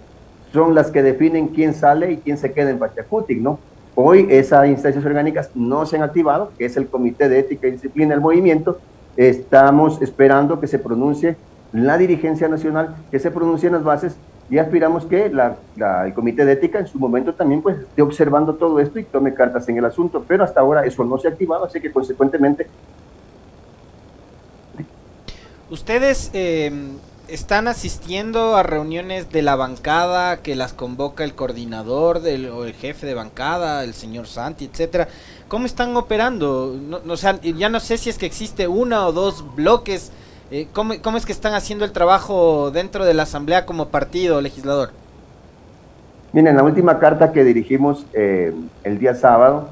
son 0.53 0.73
las 0.73 0.91
que 0.91 1.03
definen 1.03 1.49
quién 1.49 1.73
sale 1.73 2.13
y 2.13 2.17
quién 2.17 2.37
se 2.37 2.53
queda 2.53 2.69
en 2.69 2.79
Pachacutic, 2.79 3.39
¿no? 3.41 3.59
Hoy 3.97 4.27
esas 4.29 4.67
instancias 4.67 5.05
orgánicas 5.05 5.51
no 5.55 5.85
se 5.85 5.95
han 5.95 6.03
activado, 6.03 6.51
que 6.57 6.65
es 6.65 6.75
el 6.75 6.87
Comité 6.87 7.29
de 7.29 7.39
Ética 7.39 7.67
y 7.67 7.71
Disciplina 7.71 8.13
del 8.13 8.21
Movimiento. 8.21 8.79
Estamos 9.15 10.01
esperando 10.01 10.59
que 10.59 10.67
se 10.67 10.79
pronuncie 10.79 11.37
la 11.71 11.97
dirigencia 11.97 12.47
nacional, 12.47 12.95
que 13.11 13.19
se 13.19 13.31
pronuncien 13.31 13.73
las 13.73 13.83
bases 13.83 14.17
y 14.49 14.57
aspiramos 14.59 15.05
que 15.05 15.25
el 15.25 16.13
Comité 16.13 16.45
de 16.45 16.53
Ética 16.53 16.79
en 16.79 16.87
su 16.87 16.99
momento 16.99 17.33
también 17.33 17.61
pues 17.61 17.79
esté 17.79 18.01
observando 18.01 18.53
todo 18.55 18.79
esto 18.79 18.99
y 18.99 19.03
tome 19.03 19.33
cartas 19.33 19.67
en 19.69 19.77
el 19.77 19.85
asunto, 19.85 20.23
pero 20.27 20.43
hasta 20.43 20.59
ahora 20.59 20.85
eso 20.85 21.03
no 21.03 21.17
se 21.17 21.27
ha 21.27 21.31
activado, 21.31 21.65
así 21.65 21.81
que 21.81 21.91
consecuentemente... 21.91 22.67
Ustedes 25.71 26.29
eh, 26.33 26.71
están 27.27 27.67
asistiendo 27.67 28.55
a 28.55 28.61
reuniones 28.61 29.31
de 29.31 29.41
la 29.41 29.55
bancada 29.55 30.37
que 30.43 30.55
las 30.55 30.73
convoca 30.73 31.23
el 31.23 31.33
coordinador 31.33 32.21
del, 32.21 32.49
o 32.49 32.65
el 32.65 32.73
jefe 32.73 33.07
de 33.07 33.15
bancada, 33.15 33.83
el 33.83 33.95
señor 33.95 34.27
Santi, 34.27 34.65
etcétera. 34.65 35.07
¿Cómo 35.47 35.65
están 35.65 35.97
operando? 35.97 36.75
No, 36.79 36.99
no, 37.03 37.15
ya 37.15 37.69
no 37.69 37.79
sé 37.79 37.97
si 37.97 38.11
es 38.11 38.19
que 38.19 38.27
existe 38.27 38.67
una 38.67 39.07
o 39.07 39.11
dos 39.11 39.55
bloques 39.55 40.11
eh, 40.51 40.67
¿cómo, 40.73 40.93
es 40.93 41.25
que 41.25 41.31
están 41.31 41.53
haciendo 41.53 41.85
el 41.85 41.91
trabajo 41.91 42.69
dentro 42.71 43.05
de 43.05 43.13
la 43.13 43.23
Asamblea 43.23 43.65
como 43.65 43.87
partido 43.87 44.41
legislador? 44.41 44.89
Miren, 46.33 46.55
la 46.55 46.63
última 46.63 46.99
carta 46.99 47.31
que 47.31 47.43
dirigimos 47.43 48.05
eh, 48.13 48.53
el 48.83 48.99
día 48.99 49.15
sábado, 49.15 49.69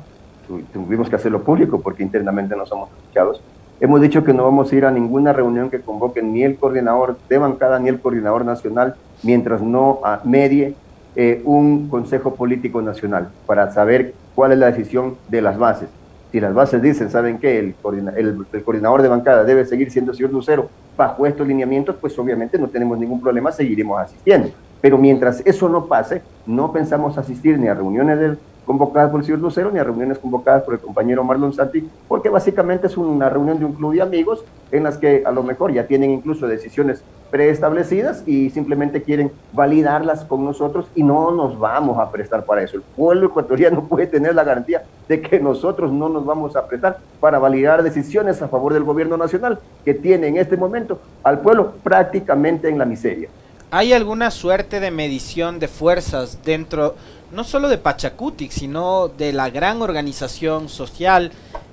tuvimos 0.72 1.10
que 1.10 1.16
hacerlo 1.16 1.44
público 1.44 1.82
porque 1.82 2.04
internamente 2.04 2.56
no 2.56 2.66
somos 2.66 2.90
escuchados, 2.98 3.42
hemos 3.80 4.02
dicho 4.02 4.24
que 4.24 4.34
no 4.34 4.44
vamos 4.44 4.72
a 4.72 4.76
ir 4.76 4.86
a 4.86 4.92
ninguna 4.92 5.34
reunión 5.34 5.70
que 5.70 5.82
convoque 5.82 6.22
ni 6.22 6.44
el 6.44 6.58
coordinador 6.58 7.18
de 7.30 7.38
bancada 7.38 7.80
ni 7.80 7.90
el 7.90 8.00
coordinador 8.00 8.46
nacional 8.46 8.96
mientras 9.24 9.62
no 9.62 10.02
medie 10.24 10.76
eh, 11.16 11.42
un 11.46 11.90
consejo 11.90 12.34
político 12.36 12.82
nacional 12.82 13.30
para 13.46 13.72
saber 13.72 14.14
cuál 14.36 14.54
es 14.54 14.58
la 14.58 14.72
decisión 14.72 15.18
de 15.30 15.42
las 15.42 15.58
bases 15.58 15.90
si 16.34 16.40
las 16.40 16.52
bases 16.52 16.82
dicen, 16.82 17.12
¿saben 17.12 17.38
qué? 17.38 17.60
El, 17.60 17.76
el, 18.18 18.64
coordinador 18.64 19.04
de 19.04 19.08
bancada 19.08 19.44
debe 19.44 19.66
seguir 19.66 19.92
siendo 19.92 20.12
el 20.12 20.18
señor 20.18 20.34
Lucero 20.34 20.68
bajo 20.98 21.28
estos 21.28 21.48
lineamientos, 21.48 21.96
pues 22.02 22.18
obviamente 22.18 22.58
no 22.58 22.70
tenemos 22.70 22.98
ningún 22.98 23.22
problema, 23.22 23.52
seguiremos 23.52 24.02
asistiendo. 24.02 24.50
Pero 24.82 24.98
mientras 24.98 25.44
eso 25.46 25.70
no 25.70 25.86
pase, 25.86 26.24
no 26.48 26.74
pensamos 26.74 27.20
asistir 27.20 27.60
ni 27.60 27.68
a 27.68 27.76
reuniones 27.76 28.20
del 28.20 28.40
convocadas 28.66 29.12
por 29.12 29.20
el 29.20 29.26
señor 29.26 29.42
Lucero 29.42 29.72
ni 29.72 29.80
a 29.80 29.84
reuniones 29.84 30.20
convocadas 30.20 30.64
por 30.64 30.74
el 30.74 30.80
compañero 30.80 31.24
Marlon 31.24 31.54
Santi, 31.54 31.90
porque 32.08 32.30
básicamente 32.30 32.88
es 32.88 32.98
una 32.98 33.30
reunión 33.30 33.60
de 33.60 33.66
un 33.66 33.74
club 33.74 33.94
de 33.94 34.02
amigos 34.02 34.44
en 34.72 34.84
las 34.84 34.98
que 34.98 35.24
a 35.26 35.32
lo 35.32 35.44
mejor 35.44 35.74
ya 35.74 35.86
tienen 35.86 36.12
incluso 36.12 36.48
decisiones 36.48 37.04
preestablecidas 37.30 38.24
y 38.28 38.52
simplemente 38.52 39.02
quieren 39.02 39.32
validarlas 39.54 40.24
con 40.24 40.46
nosotros 40.46 40.86
y 40.96 41.04
no 41.04 41.32
nos 41.32 41.58
vamos 41.58 41.98
a 42.00 42.12
prestar 42.12 42.46
para 42.46 42.62
eso. 42.62 42.78
El 42.78 42.84
pueblo 42.84 43.28
ecuatoriano 43.28 43.84
puede 43.90 44.08
tener 44.08 44.36
la 44.36 44.44
garantía 44.44 44.84
de 45.08 45.22
que 45.22 45.40
nosotros 45.40 45.92
no 45.92 46.10
nos 46.10 46.26
vamos 46.26 46.56
a 46.56 46.68
prestar 46.68 47.00
para 47.20 47.40
validar 47.40 47.84
decisiones 47.84 48.42
a 48.42 48.48
favor 48.48 48.74
del 48.74 48.84
gobierno 48.84 49.18
nacional 49.18 49.60
que 49.84 49.94
tiene 49.94 50.28
en 50.28 50.38
este 50.38 50.58
momento 50.58 51.00
al 51.24 51.40
pueblo 51.40 51.74
prácticamente 51.84 52.70
en 52.70 52.78
la 52.78 52.86
miseria. 52.86 53.30
¿Hay 53.76 53.92
alguna 53.92 54.30
suerte 54.30 54.80
de 54.80 54.92
medición 54.92 55.58
de 55.58 55.68
fuerzas 55.68 56.38
dentro 56.46 56.96
no 57.32 57.44
solo 57.44 57.70
de 57.70 57.80
Pachacutic, 57.80 58.52
sino 58.52 59.08
de 59.08 59.34
la 59.34 59.50
gran 59.50 59.82
organización 59.82 60.70
social 60.70 61.32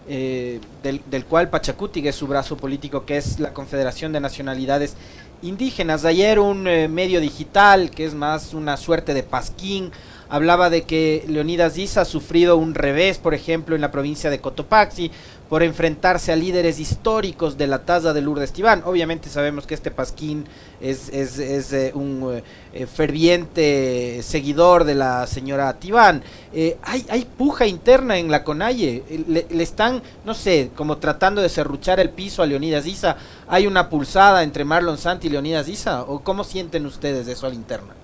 eh, 0.09 0.61
del, 0.83 1.03
del, 1.11 1.27
cual 1.27 1.51
Pachacutic 1.51 2.07
es 2.07 2.17
su 2.17 2.27
brazo 2.27 2.57
político, 2.57 3.05
que 3.05 3.19
es 3.19 3.39
la 3.39 3.53
Confederación 3.53 4.15
de 4.15 4.21
Nacionalidades 4.21 4.97
Indígenas. 5.43 6.07
Ayer 6.07 6.39
un 6.39 6.67
eh, 6.67 6.89
medio 6.89 7.21
digital, 7.21 7.91
que 7.91 8.07
es 8.07 8.15
más 8.15 8.55
una 8.55 8.79
suerte 8.79 9.13
de 9.13 9.23
pasquín, 9.23 9.93
hablaba 10.31 10.71
de 10.71 10.85
que 10.85 11.25
Leonidas 11.29 11.75
Díaz 11.75 11.99
ha 11.99 12.05
sufrido 12.07 12.57
un 12.57 12.75
revés, 12.75 13.19
por 13.19 13.35
ejemplo, 13.35 13.75
en 13.75 13.83
la 13.83 13.91
provincia 13.91 14.31
de 14.31 14.41
Cotopaxi, 14.41 15.11
por 15.51 15.65
enfrentarse 15.65 16.31
a 16.31 16.37
líderes 16.37 16.79
históricos 16.79 17.59
de 17.59 17.67
la 17.67 17.81
tasa 17.81 18.13
de 18.13 18.23
Lourdes 18.23 18.53
Tibán. 18.53 18.83
Obviamente 18.87 19.29
sabemos 19.29 19.67
que 19.67 19.75
este 19.75 19.91
Pasquín 19.91 20.47
es, 20.81 21.09
es, 21.09 21.41
es 21.41 21.73
eh, 21.73 21.91
un 21.93 22.41
eh, 22.73 22.87
ferviente 22.87 24.21
seguidor 24.23 24.85
de 24.85 24.95
la 24.95 25.27
señora 25.27 25.73
Tibán. 25.75 26.23
Eh, 26.55 26.79
hay, 26.83 27.05
hay 27.11 27.25
puja 27.25 27.67
interna 27.67 28.17
en 28.17 28.31
la 28.31 28.45
Conalle. 28.45 29.03
Le, 29.27 29.45
están, 29.61 30.01
no 30.25 30.35
sé, 30.35 30.71
como 30.77 30.99
tratando 30.99 31.43
de 31.43 31.49
serruchar 31.49 31.99
el 31.99 32.11
piso 32.11 32.45
a 32.45 32.47
Leonidas 32.47 32.87
Isa. 32.87 33.17
¿Hay 33.49 33.67
una 33.67 33.91
pulsada 33.91 34.45
entre 34.45 34.65
Marlon 34.65 34.99
Santi 34.99 35.27
y 35.27 35.31
Leonidas 35.31 35.69
Isa? 35.69 36.05
¿O 36.05 36.21
cómo 36.21 36.45
sienten 36.45 36.87
ustedes 36.87 37.27
eso 37.27 37.47
a 37.47 37.49
la 37.49 37.57
interna? 37.57 38.00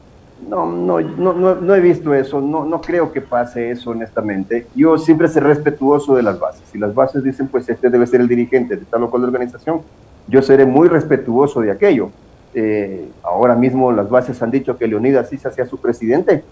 No, 0.48 0.66
no, 0.66 1.00
no, 1.00 1.32
no, 1.32 1.54
no 1.54 1.74
he 1.74 1.80
visto 1.80 2.12
eso, 2.14 2.40
no, 2.40 2.64
no 2.64 2.80
creo 2.80 3.10
que 3.12 3.20
pase 3.20 3.70
eso 3.70 3.90
honestamente. 3.90 4.66
Yo 4.74 4.98
siempre 4.98 5.28
seré 5.28 5.46
respetuoso 5.46 6.14
de 6.14 6.22
las 6.22 6.38
bases. 6.38 6.62
Si 6.70 6.78
las 6.78 6.94
bases 6.94 7.24
dicen, 7.24 7.48
pues 7.48 7.68
este 7.68 7.88
debe 7.88 8.06
ser 8.06 8.20
el 8.20 8.28
dirigente 8.28 8.76
de 8.76 8.84
tal 8.84 9.02
o 9.04 9.10
cual 9.10 9.24
organización, 9.24 9.80
yo 10.28 10.42
seré 10.42 10.66
muy 10.66 10.88
respetuoso 10.88 11.60
de 11.60 11.70
aquello. 11.70 12.10
Eh, 12.54 13.08
ahora 13.22 13.54
mismo 13.54 13.92
las 13.92 14.08
bases 14.08 14.40
han 14.42 14.50
dicho 14.50 14.76
que 14.76 14.86
Leonidas 14.86 15.28
Sisa 15.28 15.50
sea 15.50 15.66
su 15.66 15.78
presidente 15.78 16.44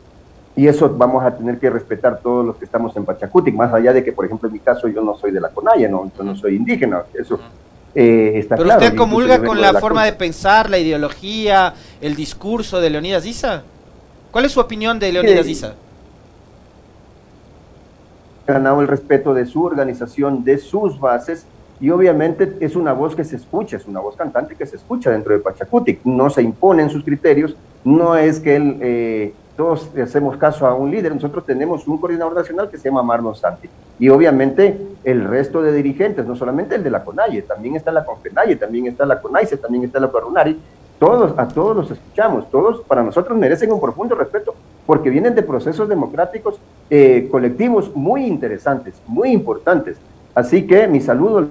y 0.56 0.68
eso 0.68 0.88
vamos 0.88 1.24
a 1.24 1.36
tener 1.36 1.58
que 1.58 1.68
respetar 1.68 2.20
todos 2.20 2.46
los 2.46 2.56
que 2.56 2.64
estamos 2.64 2.96
en 2.96 3.04
Pachacuti, 3.04 3.50
más 3.50 3.72
allá 3.72 3.92
de 3.92 4.04
que, 4.04 4.12
por 4.12 4.24
ejemplo, 4.24 4.48
en 4.48 4.52
mi 4.52 4.60
caso 4.60 4.86
yo 4.88 5.02
no 5.02 5.16
soy 5.16 5.32
de 5.32 5.40
la 5.40 5.48
Conaya, 5.48 5.88
no, 5.88 6.10
yo 6.16 6.22
no 6.22 6.36
soy 6.36 6.56
indígena, 6.56 7.02
eso 7.12 7.40
eh, 7.94 8.32
está 8.36 8.56
Pero 8.56 8.66
claro. 8.68 8.84
usted 8.84 8.96
comulga 8.96 9.42
con 9.42 9.60
la, 9.60 9.74
forma 9.74 10.04
de 10.04 10.12
pensar, 10.12 10.70
la 10.70 10.78
ideología, 10.78 11.74
el 12.00 12.14
discurso 12.14 12.80
de 12.80 12.90
Leonidas 12.90 13.26
Issa. 13.26 13.64
¿Cuál 14.34 14.46
es 14.46 14.50
su 14.50 14.58
opinión 14.58 14.98
de 14.98 15.12
Leonidas 15.12 15.46
Issa? 15.46 15.76
ganado 18.44 18.80
el 18.80 18.88
respeto 18.88 19.32
de 19.32 19.46
su 19.46 19.62
organización, 19.62 20.42
de 20.42 20.58
sus 20.58 20.98
bases, 20.98 21.46
y 21.80 21.90
obviamente 21.90 22.56
es 22.58 22.74
una 22.74 22.92
voz 22.92 23.14
que 23.14 23.22
se 23.22 23.36
escucha, 23.36 23.76
es 23.76 23.86
una 23.86 24.00
voz 24.00 24.16
cantante 24.16 24.56
que 24.56 24.66
se 24.66 24.74
escucha 24.74 25.12
dentro 25.12 25.34
de 25.34 25.38
Pachacutic, 25.38 26.00
no 26.04 26.30
se 26.30 26.42
imponen 26.42 26.90
sus 26.90 27.04
criterios, 27.04 27.54
no 27.84 28.16
es 28.16 28.40
que 28.40 28.56
él, 28.56 28.78
eh, 28.80 29.34
todos 29.56 29.88
hacemos 30.02 30.36
caso 30.36 30.66
a 30.66 30.74
un 30.74 30.90
líder, 30.90 31.14
nosotros 31.14 31.46
tenemos 31.46 31.86
un 31.86 31.98
coordinador 31.98 32.34
nacional 32.34 32.68
que 32.68 32.76
se 32.76 32.88
llama 32.88 33.04
Marlon 33.04 33.36
Santi, 33.36 33.68
y 34.00 34.08
obviamente 34.08 34.76
el 35.04 35.22
resto 35.28 35.62
de 35.62 35.72
dirigentes, 35.72 36.26
no 36.26 36.34
solamente 36.34 36.74
el 36.74 36.82
de 36.82 36.90
la 36.90 37.04
CONAIE, 37.04 37.42
también 37.42 37.76
está 37.76 37.92
la 37.92 38.04
CONFENAIE, 38.04 38.56
también 38.56 38.88
está 38.88 39.06
la 39.06 39.20
CONAICE, 39.20 39.58
también 39.58 39.84
está 39.84 40.00
la 40.00 40.08
CORUNARI, 40.08 40.58
todos, 41.04 41.38
a 41.38 41.46
todos 41.48 41.76
los 41.76 41.90
escuchamos, 41.90 42.50
todos 42.50 42.80
para 42.86 43.02
nosotros 43.02 43.36
merecen 43.36 43.70
un 43.70 43.80
profundo 43.80 44.14
respeto 44.14 44.54
porque 44.86 45.10
vienen 45.10 45.34
de 45.34 45.42
procesos 45.42 45.86
democráticos 45.86 46.58
eh, 46.88 47.28
colectivos 47.30 47.94
muy 47.94 48.24
interesantes, 48.24 48.94
muy 49.06 49.30
importantes. 49.30 49.98
Así 50.34 50.66
que 50.66 50.86
mi 50.88 51.02
saludo 51.02 51.48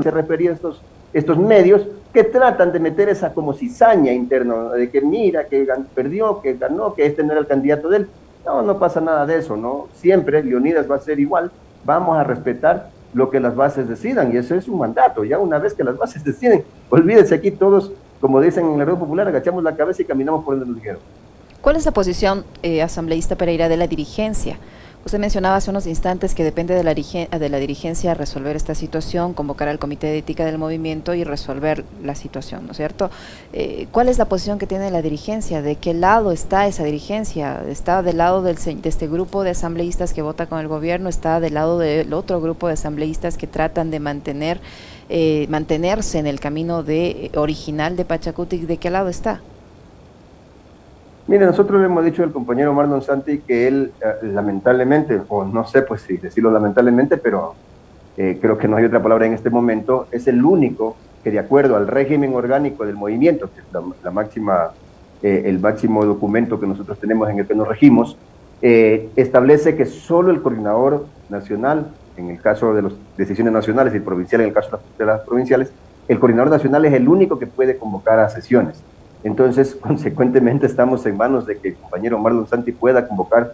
se 0.00 0.10
refería 0.10 0.50
a 0.50 0.54
estos, 0.54 0.80
estos 1.12 1.36
medios 1.36 1.84
que 2.12 2.22
tratan 2.22 2.70
de 2.70 2.78
meter 2.78 3.08
esa 3.08 3.34
como 3.34 3.52
cizaña 3.52 4.12
interna, 4.12 4.70
de 4.70 4.88
que 4.88 5.00
mira, 5.00 5.48
que 5.48 5.66
perdió, 5.94 6.40
que 6.40 6.54
ganó, 6.54 6.94
que 6.94 7.06
este 7.06 7.24
no 7.24 7.32
era 7.32 7.40
el 7.40 7.48
candidato 7.48 7.88
de 7.88 7.98
él. 7.98 8.08
No, 8.46 8.62
no 8.62 8.78
pasa 8.78 9.00
nada 9.00 9.26
de 9.26 9.38
eso, 9.38 9.56
¿no? 9.56 9.88
Siempre 9.94 10.44
Leonidas 10.44 10.88
va 10.88 10.96
a 10.96 11.00
ser 11.00 11.18
igual, 11.18 11.50
vamos 11.84 12.16
a 12.16 12.22
respetar 12.22 12.90
lo 13.14 13.30
que 13.30 13.40
las 13.40 13.56
bases 13.56 13.88
decidan 13.88 14.32
y 14.34 14.36
eso 14.36 14.54
es 14.54 14.68
un 14.68 14.78
mandato. 14.78 15.24
Ya 15.24 15.38
una 15.38 15.58
vez 15.58 15.72
que 15.72 15.84
las 15.84 15.96
bases 15.96 16.22
deciden, 16.24 16.64
olvídense 16.90 17.34
aquí 17.34 17.50
todos, 17.50 17.92
como 18.20 18.40
dicen 18.40 18.66
en 18.66 18.78
la 18.78 18.84
red 18.84 18.94
popular, 18.94 19.26
agachamos 19.28 19.62
la 19.62 19.74
cabeza 19.74 20.02
y 20.02 20.04
caminamos 20.04 20.44
por 20.44 20.54
donde 20.54 20.66
nos 20.66 20.76
dijeron. 20.76 21.00
¿Cuál 21.60 21.76
es 21.76 21.86
la 21.86 21.92
posición, 21.92 22.44
eh, 22.62 22.82
asambleísta 22.82 23.36
Pereira, 23.36 23.70
de 23.70 23.78
la 23.78 23.86
dirigencia? 23.86 24.58
Usted 25.04 25.18
mencionaba 25.18 25.56
hace 25.56 25.68
unos 25.68 25.86
instantes 25.86 26.34
que 26.34 26.44
depende 26.44 26.72
de 26.74 26.82
la, 26.82 26.94
de 26.94 27.48
la, 27.50 27.58
dirigencia 27.58 28.14
resolver 28.14 28.56
esta 28.56 28.74
situación, 28.74 29.34
convocar 29.34 29.68
al 29.68 29.78
Comité 29.78 30.06
de 30.06 30.16
Ética 30.16 30.46
del 30.46 30.56
Movimiento 30.56 31.12
y 31.12 31.24
resolver 31.24 31.84
la 32.02 32.14
situación, 32.14 32.64
¿no 32.64 32.70
es 32.70 32.78
cierto? 32.78 33.10
Eh, 33.52 33.86
¿Cuál 33.92 34.08
es 34.08 34.16
la 34.16 34.24
posición 34.24 34.58
que 34.58 34.66
tiene 34.66 34.90
la 34.90 35.02
dirigencia? 35.02 35.60
¿De 35.60 35.76
qué 35.76 35.92
lado 35.92 36.32
está 36.32 36.66
esa 36.66 36.84
dirigencia? 36.84 37.62
¿Está 37.68 38.02
del 38.02 38.16
lado 38.16 38.42
del, 38.42 38.56
de 38.56 38.88
este 38.88 39.06
grupo 39.06 39.42
de 39.42 39.50
asambleístas 39.50 40.14
que 40.14 40.22
vota 40.22 40.46
con 40.46 40.58
el 40.58 40.68
gobierno? 40.68 41.10
¿Está 41.10 41.38
del 41.38 41.52
lado 41.52 41.78
del 41.78 42.14
otro 42.14 42.40
grupo 42.40 42.68
de 42.68 42.72
asambleístas 42.72 43.36
que 43.36 43.46
tratan 43.46 43.90
de 43.90 44.00
mantener, 44.00 44.58
eh, 45.10 45.46
mantenerse 45.50 46.18
en 46.18 46.26
el 46.26 46.40
camino 46.40 46.82
de, 46.82 47.30
original 47.34 47.94
de 47.96 48.06
Pachacutic? 48.06 48.62
¿De 48.62 48.78
qué 48.78 48.88
lado 48.88 49.10
está? 49.10 49.42
Mire, 51.26 51.46
nosotros 51.46 51.80
le 51.80 51.86
hemos 51.86 52.04
dicho 52.04 52.22
al 52.22 52.32
compañero 52.32 52.74
Marlon 52.74 53.00
Santi 53.00 53.38
que 53.38 53.66
él, 53.66 53.92
eh, 54.02 54.26
lamentablemente, 54.26 55.22
o 55.28 55.42
no 55.42 55.66
sé 55.66 55.80
pues 55.80 56.02
si 56.02 56.18
decirlo 56.18 56.50
lamentablemente, 56.50 57.16
pero 57.16 57.54
eh, 58.18 58.38
creo 58.42 58.58
que 58.58 58.68
no 58.68 58.76
hay 58.76 58.84
otra 58.84 59.02
palabra 59.02 59.24
en 59.24 59.32
este 59.32 59.48
momento, 59.48 60.06
es 60.10 60.26
el 60.26 60.44
único 60.44 60.96
que 61.22 61.30
de 61.30 61.38
acuerdo 61.38 61.76
al 61.76 61.86
régimen 61.88 62.34
orgánico 62.34 62.84
del 62.84 62.96
movimiento, 62.96 63.48
que 63.54 63.60
es 63.60 63.66
la, 64.04 64.10
máxima, 64.10 64.72
eh, 65.22 65.44
el 65.46 65.60
máximo 65.60 66.04
documento 66.04 66.60
que 66.60 66.66
nosotros 66.66 66.98
tenemos 66.98 67.30
en 67.30 67.38
el 67.38 67.46
que 67.46 67.54
nos 67.54 67.68
regimos, 67.68 68.18
establece 68.60 69.76
que 69.76 69.84
solo 69.84 70.30
el 70.30 70.40
coordinador 70.40 71.04
nacional, 71.28 71.88
en 72.16 72.30
el 72.30 72.40
caso 72.40 72.72
de 72.72 72.80
las 72.80 72.92
decisiones 73.14 73.52
nacionales 73.52 73.94
y 73.94 74.00
provincial 74.00 74.40
en 74.40 74.48
el 74.48 74.54
caso 74.54 74.80
de 74.96 75.04
las 75.04 75.20
provinciales, 75.20 75.70
el 76.08 76.18
coordinador 76.18 76.50
nacional 76.50 76.82
es 76.86 76.94
el 76.94 77.06
único 77.06 77.38
que 77.38 77.46
puede 77.46 77.76
convocar 77.76 78.20
a 78.20 78.30
sesiones. 78.30 78.82
Entonces, 79.24 79.74
consecuentemente, 79.80 80.66
estamos 80.66 81.04
en 81.06 81.16
manos 81.16 81.46
de 81.46 81.58
que 81.58 81.68
el 81.68 81.74
compañero 81.74 82.18
Marlon 82.18 82.46
Santi 82.46 82.70
pueda 82.70 83.08
convocar 83.08 83.52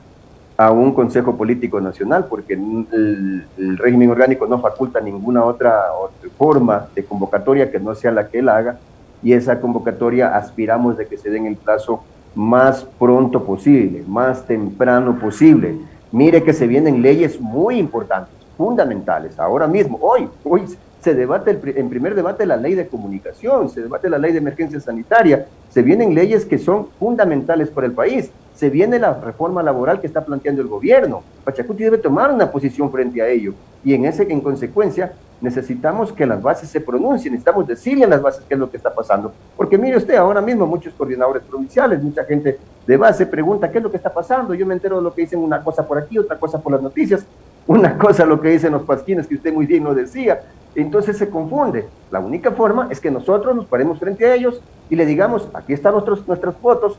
a 0.59 0.73
un 0.73 0.93
Consejo 0.93 1.37
Político 1.37 1.81
Nacional, 1.81 2.27
porque 2.29 2.53
el, 2.53 3.47
el, 3.57 3.79
régimen 3.79 4.11
orgánico 4.11 4.47
no 4.47 4.61
faculta 4.61 5.01
ninguna 5.01 5.43
otra, 5.43 5.95
otra, 5.95 6.29
forma 6.37 6.89
de 6.95 7.03
convocatoria 7.03 7.71
que 7.71 7.81
no 7.81 7.95
sea 7.95 8.11
la 8.11 8.29
que 8.29 8.41
él 8.41 8.49
haga, 8.51 8.79
y 9.23 9.33
esa 9.33 9.59
convocatoria 9.59 10.37
aspiramos 10.37 10.99
de 10.99 11.07
que 11.07 11.17
se 11.17 11.31
dé 11.31 11.39
en 11.39 11.47
el 11.47 11.57
plazo 11.57 12.03
más 12.35 12.85
pronto 12.99 13.43
posible, 13.45 14.05
más 14.07 14.45
temprano 14.47 15.19
posible. 15.19 15.79
Mire 16.13 16.43
que 16.43 16.53
se 16.53 16.67
vienen 16.67 17.01
leyes 17.01 17.41
muy 17.41 17.79
importantes, 17.79 18.35
fundamentales, 18.59 19.39
ahora 19.39 19.67
mismo, 19.67 19.99
hoy, 20.03 20.29
hoy 20.45 20.65
se 21.01 21.15
debate 21.15 21.59
en 21.77 21.89
primer 21.89 22.15
debate 22.15 22.45
la 22.45 22.57
ley 22.57 22.75
de 22.75 22.87
comunicación, 22.87 23.71
se 23.71 23.81
debate 23.81 24.11
la 24.11 24.19
ley 24.19 24.33
de 24.33 24.39
emergencia 24.39 24.81
sanitaria, 24.81 25.47
se 25.71 25.83
vienen 25.83 26.15
leyes 26.15 26.45
que 26.45 26.59
son 26.59 26.89
fundamentales 26.99 27.71
para 27.71 27.87
el 27.87 27.93
país, 27.93 28.31
se 28.55 28.69
viene 28.69 28.99
la 28.99 29.15
reforma 29.15 29.63
laboral 29.63 30.01
que 30.01 30.07
está 30.07 30.25
planteando 30.25 30.61
el 30.61 30.69
gobierno. 30.69 31.23
Pachacuti 31.45 31.85
debe 31.85 31.97
tomar 31.97 32.31
una 32.31 32.51
posición 32.51 32.93
frente 32.93 33.23
a 33.23 33.29
ello 33.29 33.55
y 33.83 33.95
en 33.95 34.05
ese 34.05 34.31
en 34.31 34.43
consecuencia 34.43 35.15
necesitamos 35.41 36.13
que 36.13 36.27
las 36.27 36.43
bases 36.43 36.69
se 36.69 36.83
pronuncien, 36.83 37.33
necesitamos 37.33 37.67
decirle 37.67 38.05
a 38.05 38.09
las 38.09 38.21
bases 38.21 38.45
qué 38.47 38.53
es 38.53 38.61
lo 38.61 38.71
que 38.71 38.77
está 38.77 38.93
pasando. 38.93 39.33
Porque 39.57 39.79
mire 39.79 39.97
usted, 39.97 40.17
ahora 40.17 40.43
mismo 40.43 40.67
muchos 40.67 40.93
coordinadores 40.93 41.43
provinciales, 41.45 42.03
mucha 42.03 42.25
gente 42.25 42.59
de 42.87 42.97
base 42.99 43.25
pregunta 43.25 43.71
qué 43.71 43.79
es 43.79 43.85
lo 43.85 43.91
que 43.91 43.97
está 43.97 44.13
pasando, 44.13 44.53
yo 44.53 44.67
me 44.67 44.75
entero 44.75 44.97
de 44.97 45.03
lo 45.03 45.15
que 45.15 45.23
dicen 45.23 45.39
una 45.39 45.65
cosa 45.65 45.87
por 45.87 45.97
aquí, 45.97 46.19
otra 46.19 46.39
cosa 46.39 46.61
por 46.61 46.73
las 46.73 46.83
noticias, 46.83 47.25
una 47.67 47.97
cosa 47.99 48.27
lo 48.27 48.41
que 48.41 48.51
dicen 48.51 48.73
los 48.73 48.83
pasquines 48.83 49.27
que 49.27 49.37
usted 49.37 49.55
muy 49.55 49.65
bien 49.65 49.85
lo 49.85 49.95
decía, 49.95 50.43
entonces 50.75 51.19
se 51.19 51.29
confunde. 51.29 51.89
La 52.11 52.21
única 52.21 52.53
forma 52.53 52.89
es 52.91 53.01
que 53.01 53.11
nosotros 53.11 53.55
nos 53.57 53.67
paremos 53.67 53.99
frente 53.99 54.27
a 54.27 54.35
ellos 54.35 54.61
y 54.89 54.97
le 54.97 55.07
digamos, 55.07 55.49
aquí 55.55 55.73
están 55.73 55.93
nuestros, 55.93 56.27
nuestras 56.27 56.57
fotos, 56.57 56.99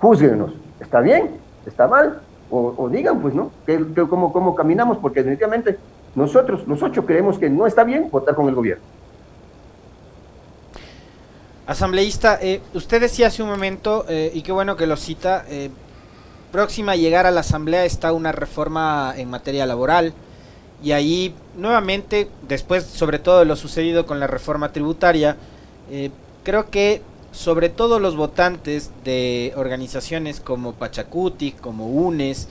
júzguenos. 0.00 0.52
¿Está 0.80 1.00
bien? 1.00 1.30
¿Está 1.66 1.86
mal? 1.86 2.20
O, 2.50 2.88
digan, 2.90 3.22
pues, 3.22 3.34
¿no? 3.34 3.50
Que, 3.64 3.78
que, 3.94 4.06
cómo, 4.06 4.30
¿Cómo 4.30 4.54
caminamos? 4.54 4.98
Porque 4.98 5.20
definitivamente 5.20 5.78
nosotros, 6.14 6.66
los 6.66 6.82
ocho, 6.82 7.06
creemos 7.06 7.38
que 7.38 7.48
no 7.48 7.66
está 7.66 7.82
bien 7.84 8.10
votar 8.10 8.34
con 8.34 8.48
el 8.48 8.54
gobierno. 8.54 8.84
Asambleísta, 11.66 12.38
eh, 12.42 12.60
usted 12.74 13.00
decía 13.00 13.28
hace 13.28 13.42
un 13.42 13.48
momento, 13.48 14.04
eh, 14.08 14.30
y 14.34 14.42
qué 14.42 14.52
bueno 14.52 14.76
que 14.76 14.86
lo 14.86 14.96
cita, 14.96 15.44
eh, 15.48 15.70
próxima 16.50 16.92
a 16.92 16.96
llegar 16.96 17.24
a 17.24 17.30
la 17.30 17.40
Asamblea 17.40 17.84
está 17.86 18.12
una 18.12 18.32
reforma 18.32 19.14
en 19.16 19.30
materia 19.30 19.64
laboral, 19.64 20.12
y 20.82 20.92
ahí 20.92 21.34
nuevamente, 21.56 22.28
después 22.48 22.84
sobre 22.84 23.18
todo 23.18 23.40
de 23.40 23.44
lo 23.44 23.56
sucedido 23.56 24.06
con 24.06 24.18
la 24.20 24.26
reforma 24.26 24.72
tributaria, 24.72 25.36
eh, 25.90 26.10
creo 26.42 26.70
que 26.70 27.02
sobre 27.30 27.68
todo 27.68 27.98
los 27.98 28.16
votantes 28.16 28.90
de 29.04 29.52
organizaciones 29.56 30.40
como 30.40 30.74
Pachacuti, 30.74 31.52
como 31.52 31.86
UNES, 31.86 32.48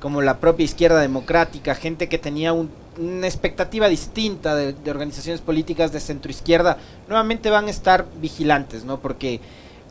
como 0.00 0.20
la 0.20 0.38
propia 0.38 0.64
izquierda 0.64 1.00
democrática, 1.00 1.74
gente 1.74 2.08
que 2.08 2.18
tenía 2.18 2.52
un, 2.52 2.70
una 2.98 3.26
expectativa 3.26 3.88
distinta 3.88 4.56
de, 4.56 4.74
organizaciones 4.90 5.40
políticas 5.40 5.92
de 5.92 6.00
centroizquierda, 6.00 6.78
nuevamente 7.08 7.50
van 7.50 7.66
a 7.66 7.70
estar 7.70 8.06
vigilantes, 8.20 8.84
¿no? 8.84 8.98
Porque 9.00 9.40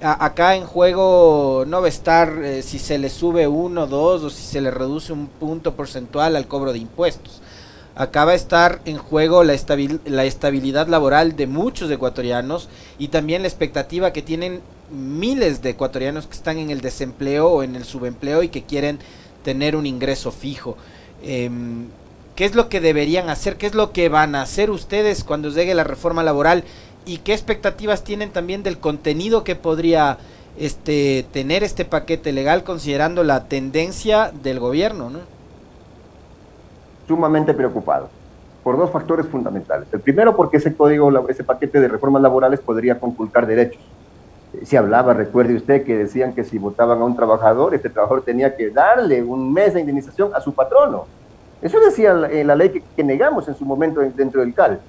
acá 0.02 0.56
en 0.56 0.66
juego 0.66 1.66
no 1.68 1.82
va 1.82 1.88
a 1.88 1.90
estar 1.90 2.44
eh, 2.44 2.62
si 2.62 2.80
se 2.80 2.98
le 2.98 3.10
sube 3.10 3.48
uno, 3.48 3.86
dos 3.86 4.24
o 4.24 4.30
si 4.30 4.44
se 4.44 4.62
le 4.62 4.72
reduce 4.72 5.12
un 5.12 5.28
punto 5.28 5.76
porcentual 5.76 6.36
al 6.36 6.48
cobro 6.48 6.72
de 6.72 6.80
impuestos 6.80 7.42
acá 8.00 8.24
va 8.24 8.32
a 8.32 8.36
estar 8.36 8.80
en 8.86 8.98
juego 8.98 9.44
la, 9.44 9.54
la 10.06 10.24
estabilidad 10.24 10.88
laboral 10.88 11.36
de 11.36 11.48
muchos 11.48 11.92
ecuatorianos 11.92 12.70
y 12.98 13.10
también 13.10 13.42
la 13.42 13.50
expectativa 13.50 14.14
que 14.14 14.22
tienen 14.22 14.62
miles 14.90 15.62
de 15.62 15.72
ecuatorianos 15.72 16.26
que 16.26 16.34
están 16.34 16.60
en 16.60 16.70
el 16.70 16.80
desempleo 16.80 17.50
o 17.50 17.62
en 17.62 17.76
el 17.76 17.84
subempleo 17.84 18.42
y 18.42 18.48
que 18.48 18.64
quieren 18.64 19.00
tener 19.44 19.76
un 19.76 19.86
ingreso 19.86 20.32
fijo. 20.32 20.78
Em, 21.22 21.88
¿Qué 22.38 22.46
es 22.46 22.56
lo 22.56 22.70
que 22.70 22.80
deberían 22.80 23.30
hacer? 23.30 23.58
¿Qué 23.58 23.68
es 23.68 23.76
lo 23.76 23.92
que 23.92 24.08
van 24.08 24.34
a 24.34 24.44
hacer 24.44 24.72
ustedes 24.72 25.26
cuando 25.26 25.50
llegue 25.50 25.74
la 25.74 25.84
reforma 25.84 26.24
laboral? 26.24 26.64
¿Y 27.06 27.18
qué 27.18 27.34
expectativas 27.34 28.06
tienen 28.06 28.32
también 28.32 28.64
del 28.64 28.80
contenido 28.80 29.44
que 29.44 29.58
podría 29.58 30.20
este, 30.58 31.26
tener 31.34 31.66
este 31.66 31.84
paquete 31.84 32.32
legal 32.32 32.64
considerando 32.64 33.26
la 33.26 33.50
tendencia 33.50 34.32
del 34.42 34.62
gobierno? 34.62 35.10
¿no? 35.10 35.39
Sumamente 37.10 37.54
preocupado 37.54 38.08
por 38.64 38.78
dos 38.78 38.90
factores 38.92 39.26
fundamentales. 39.26 39.88
El 39.92 40.00
primero, 40.00 40.36
porque 40.36 40.58
ese 40.58 40.74
código, 40.76 41.28
ese 41.28 41.44
paquete 41.44 41.82
de 41.82 41.88
reformas 41.88 42.22
laborales 42.22 42.60
podría 42.60 43.00
conculcar 43.00 43.48
derechos. 43.48 43.82
Se 44.64 44.78
hablaba, 44.78 45.14
recuerde 45.14 45.56
usted, 45.56 45.84
que 45.84 45.98
decían 45.98 46.34
que 46.34 46.44
si 46.44 46.58
votaban 46.58 47.02
a 47.02 47.04
un 47.04 47.16
trabajador, 47.16 47.74
este 47.74 47.90
trabajador 47.90 48.24
tenía 48.24 48.56
que 48.56 48.70
darle 48.70 49.24
un 49.24 49.52
mes 49.52 49.74
de 49.74 49.82
indemnización 49.82 50.32
a 50.34 50.40
su 50.40 50.54
patrono 50.54 51.06
eso 51.62 51.80
decía 51.82 52.14
la, 52.14 52.30
la 52.30 52.56
ley 52.56 52.82
que, 52.96 53.04
negamos 53.04 53.48
en 53.50 53.56
su 53.56 53.66
momento 53.66 54.00
dentro 54.00 54.42
del 54.42 54.54
CAL. 54.54 54.80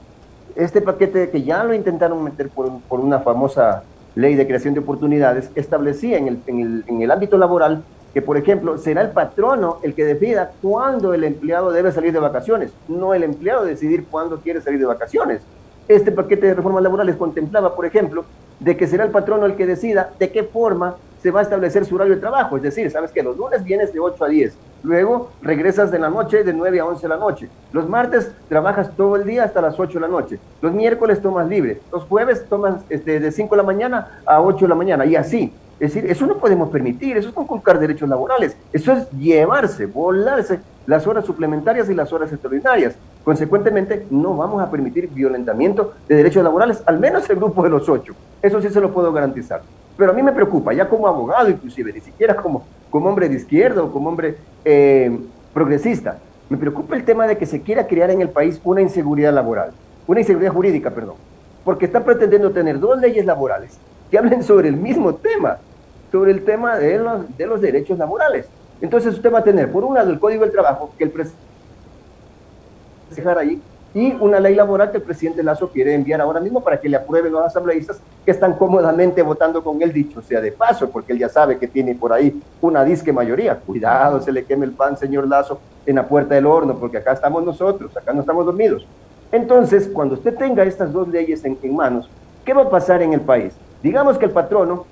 Este 0.54 0.80
paquete 0.80 1.30
que 1.30 1.42
ya 1.42 1.64
lo 1.64 1.74
intentaron 1.74 2.22
meter 2.22 2.48
por, 2.48 2.80
por 2.82 3.00
una 3.00 3.20
famosa 3.20 3.82
ley 4.14 4.34
de 4.36 4.46
creación 4.46 4.74
de 4.74 4.80
oportunidades, 4.80 5.50
establecía 5.54 6.18
en 6.18 6.28
el, 6.28 6.42
en, 6.46 6.60
el, 6.60 6.84
en 6.86 7.02
el 7.02 7.10
ámbito 7.10 7.38
laboral 7.38 7.82
que, 8.12 8.22
por 8.22 8.36
ejemplo, 8.36 8.78
será 8.78 9.02
el 9.02 9.10
patrono 9.10 9.78
el 9.82 9.94
que 9.94 10.04
decida 10.04 10.52
cuándo 10.62 11.14
el 11.14 11.24
empleado 11.24 11.70
debe 11.70 11.92
salir 11.92 12.12
de 12.12 12.18
vacaciones, 12.18 12.72
no 12.88 13.14
el 13.14 13.22
empleado 13.22 13.64
decidir 13.64 14.06
cuándo 14.10 14.40
quiere 14.40 14.60
salir 14.60 14.80
de 14.80 14.86
vacaciones. 14.86 15.42
Este 15.88 16.12
paquete 16.12 16.46
de 16.46 16.54
reformas 16.54 16.82
laborales 16.82 17.16
contemplaba, 17.16 17.74
por 17.74 17.86
ejemplo, 17.86 18.24
de 18.60 18.76
que 18.76 18.86
será 18.86 19.04
el 19.04 19.10
patrono 19.10 19.46
el 19.46 19.56
que 19.56 19.66
decida 19.66 20.10
de 20.18 20.30
qué 20.30 20.44
forma 20.44 20.96
se 21.22 21.30
va 21.30 21.40
a 21.40 21.42
establecer 21.42 21.84
su 21.84 21.94
horario 21.96 22.14
de 22.14 22.20
trabajo. 22.20 22.56
Es 22.56 22.62
decir, 22.62 22.90
sabes 22.90 23.10
que 23.10 23.22
los 23.22 23.36
lunes 23.36 23.62
vienes 23.62 23.92
de 23.92 24.00
8 24.00 24.24
a 24.24 24.28
10, 24.28 24.56
luego 24.82 25.30
regresas 25.42 25.90
de 25.90 25.98
la 25.98 26.08
noche 26.08 26.44
de 26.44 26.52
9 26.52 26.80
a 26.80 26.84
11 26.86 27.02
de 27.02 27.08
la 27.08 27.16
noche. 27.16 27.48
Los 27.72 27.88
martes 27.88 28.32
trabajas 28.48 28.90
todo 28.96 29.16
el 29.16 29.24
día 29.24 29.44
hasta 29.44 29.60
las 29.60 29.78
8 29.78 29.94
de 29.94 30.00
la 30.00 30.08
noche. 30.08 30.38
Los 30.62 30.72
miércoles 30.72 31.20
tomas 31.20 31.48
libre. 31.48 31.80
Los 31.92 32.04
jueves 32.04 32.46
tomas 32.48 32.82
este, 32.88 33.20
de 33.20 33.32
5 33.32 33.54
de 33.54 33.56
la 33.56 33.66
mañana 33.66 34.20
a 34.24 34.40
8 34.40 34.64
de 34.64 34.68
la 34.68 34.74
mañana 34.74 35.04
y 35.04 35.16
así. 35.16 35.52
Es 35.80 35.94
decir, 35.94 36.10
eso 36.10 36.26
no 36.26 36.36
podemos 36.36 36.68
permitir, 36.68 37.16
eso 37.16 37.30
es 37.30 37.34
conculcar 37.34 37.78
derechos 37.78 38.06
laborales, 38.06 38.54
eso 38.70 38.92
es 38.92 39.10
llevarse, 39.12 39.86
volarse 39.86 40.60
las 40.86 41.06
horas 41.06 41.24
suplementarias 41.24 41.88
y 41.88 41.94
las 41.94 42.12
horas 42.12 42.30
extraordinarias. 42.30 42.96
Consecuentemente, 43.24 44.06
no 44.10 44.36
vamos 44.36 44.62
a 44.62 44.70
permitir 44.70 45.08
violentamiento 45.08 45.94
de 46.06 46.16
derechos 46.16 46.44
laborales, 46.44 46.82
al 46.84 46.98
menos 46.98 47.28
el 47.30 47.36
grupo 47.36 47.62
de 47.62 47.70
los 47.70 47.88
ocho. 47.88 48.14
Eso 48.42 48.60
sí 48.60 48.68
se 48.68 48.80
lo 48.80 48.92
puedo 48.92 49.10
garantizar. 49.10 49.62
Pero 49.96 50.12
a 50.12 50.14
mí 50.14 50.22
me 50.22 50.32
preocupa, 50.32 50.74
ya 50.74 50.86
como 50.86 51.08
abogado 51.08 51.48
inclusive, 51.48 51.94
ni 51.94 52.00
siquiera 52.00 52.36
como, 52.36 52.64
como 52.90 53.08
hombre 53.08 53.30
de 53.30 53.36
izquierda 53.36 53.82
o 53.82 53.90
como 53.90 54.10
hombre 54.10 54.36
eh, 54.66 55.18
progresista, 55.54 56.18
me 56.50 56.58
preocupa 56.58 56.94
el 56.94 57.04
tema 57.04 57.26
de 57.26 57.38
que 57.38 57.46
se 57.46 57.62
quiera 57.62 57.86
crear 57.86 58.10
en 58.10 58.20
el 58.20 58.28
país 58.28 58.60
una 58.64 58.82
inseguridad 58.82 59.32
laboral, 59.32 59.70
una 60.06 60.20
inseguridad 60.20 60.52
jurídica, 60.52 60.90
perdón, 60.90 61.16
porque 61.64 61.86
están 61.86 62.04
pretendiendo 62.04 62.50
tener 62.50 62.78
dos 62.78 63.00
leyes 63.00 63.24
laborales 63.24 63.78
que 64.10 64.18
hablen 64.18 64.42
sobre 64.42 64.68
el 64.68 64.76
mismo 64.76 65.14
tema, 65.14 65.58
sobre 66.10 66.32
el 66.32 66.44
tema 66.44 66.76
de 66.78 66.98
los, 66.98 67.36
de 67.36 67.46
los 67.46 67.60
derechos 67.60 67.98
laborales. 67.98 68.46
Entonces 68.80 69.14
usted 69.14 69.32
va 69.32 69.40
a 69.40 69.44
tener, 69.44 69.70
por 69.70 69.84
un 69.84 69.94
lado, 69.94 70.10
el 70.10 70.18
Código 70.18 70.42
del 70.42 70.52
Trabajo, 70.52 70.92
que 70.96 71.04
el 71.04 71.10
presidente 71.10 71.50
dejar 73.14 73.38
ahí, 73.38 73.60
y 73.92 74.12
una 74.20 74.38
ley 74.38 74.54
laboral 74.54 74.90
que 74.92 74.98
el 74.98 75.02
presidente 75.02 75.42
Lazo 75.42 75.68
quiere 75.68 75.94
enviar 75.94 76.20
ahora 76.20 76.38
mismo 76.38 76.62
para 76.62 76.80
que 76.80 76.88
le 76.88 76.96
aprueben 76.96 77.32
los 77.32 77.44
asambleístas 77.44 78.00
que 78.24 78.30
están 78.30 78.54
cómodamente 78.54 79.20
votando 79.20 79.64
con 79.64 79.82
él, 79.82 79.92
dicho 79.92 80.22
sea 80.22 80.40
de 80.40 80.52
paso, 80.52 80.88
porque 80.90 81.12
él 81.12 81.18
ya 81.18 81.28
sabe 81.28 81.58
que 81.58 81.66
tiene 81.66 81.96
por 81.96 82.12
ahí 82.12 82.40
una 82.60 82.84
disque 82.84 83.12
mayoría. 83.12 83.56
Cuidado, 83.56 84.20
se 84.20 84.30
le 84.30 84.44
queme 84.44 84.64
el 84.64 84.72
pan, 84.72 84.96
señor 84.96 85.26
Lazo, 85.26 85.58
en 85.86 85.96
la 85.96 86.06
puerta 86.06 86.36
del 86.36 86.46
horno, 86.46 86.76
porque 86.78 86.98
acá 86.98 87.12
estamos 87.12 87.44
nosotros, 87.44 87.96
acá 87.96 88.12
no 88.12 88.20
estamos 88.20 88.46
dormidos. 88.46 88.86
Entonces, 89.32 89.90
cuando 89.92 90.14
usted 90.14 90.36
tenga 90.36 90.62
estas 90.62 90.92
dos 90.92 91.08
leyes 91.08 91.44
en, 91.44 91.58
en 91.60 91.74
manos, 91.74 92.08
¿qué 92.44 92.54
va 92.54 92.62
a 92.62 92.70
pasar 92.70 93.02
en 93.02 93.12
el 93.12 93.20
país? 93.20 93.54
Digamos 93.82 94.18
que 94.18 94.26
el 94.26 94.30
patrono, 94.30 94.86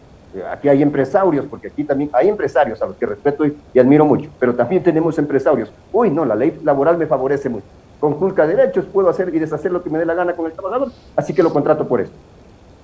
aquí 0.51 0.69
hay 0.69 0.83
empresarios, 0.83 1.47
porque 1.47 1.69
aquí 1.69 1.85
también 1.85 2.11
hay 2.12 2.29
empresarios 2.29 2.81
a 2.83 2.87
los 2.87 2.97
que 2.97 3.07
respeto 3.07 3.47
y, 3.47 3.79
admiro 3.79 4.05
mucho, 4.05 4.31
pero 4.38 4.55
también 4.55 4.83
tenemos 4.83 5.19
empresarios. 5.19 5.73
Uy, 5.93 6.11
no, 6.11 6.25
la 6.25 6.35
ley 6.35 6.59
laboral 6.62 6.97
me 6.97 7.07
favorece 7.07 7.49
mucho 7.49 7.67
conculca 8.01 8.47
derechos, 8.47 8.85
puedo 8.87 9.09
hacer 9.09 9.35
y 9.35 9.38
deshacer 9.38 9.73
lo 9.73 9.83
que 9.83 9.91
me 9.91 9.99
dé 9.99 10.07
la 10.07 10.14
gana 10.14 10.35
con 10.35 10.47
el 10.47 10.53
trabajador, 10.53 10.93
así 11.17 11.35
que 11.35 11.43
lo 11.43 11.53
contrato 11.53 11.87
por 11.87 12.01
esto. 12.01 12.14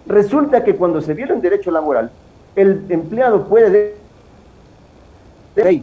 Resulta 0.06 0.64
que 0.64 0.76
cuando 0.76 1.00
se 1.00 1.14
viola 1.14 1.34
un 1.34 1.40
derecho 1.40 1.70
laboral, 1.70 2.10
el 2.56 2.84
empleado 2.88 3.44
puede... 3.46 3.96
De, 5.54 5.82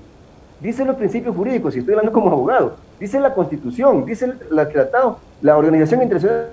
dice 0.60 0.86
los 0.86 0.96
principios 0.96 1.36
jurídicos, 1.36 1.76
y 1.76 1.80
estoy 1.80 1.94
hablando 1.94 2.12
como 2.12 2.30
abogado, 2.30 2.76
dice 3.00 3.20
la 3.20 3.34
Constitución, 3.34 4.06
dice 4.06 4.26
el, 4.26 4.68
tratado, 4.70 5.20
la 5.42 5.58
Organización 5.58 6.04
Internacional 6.04 6.50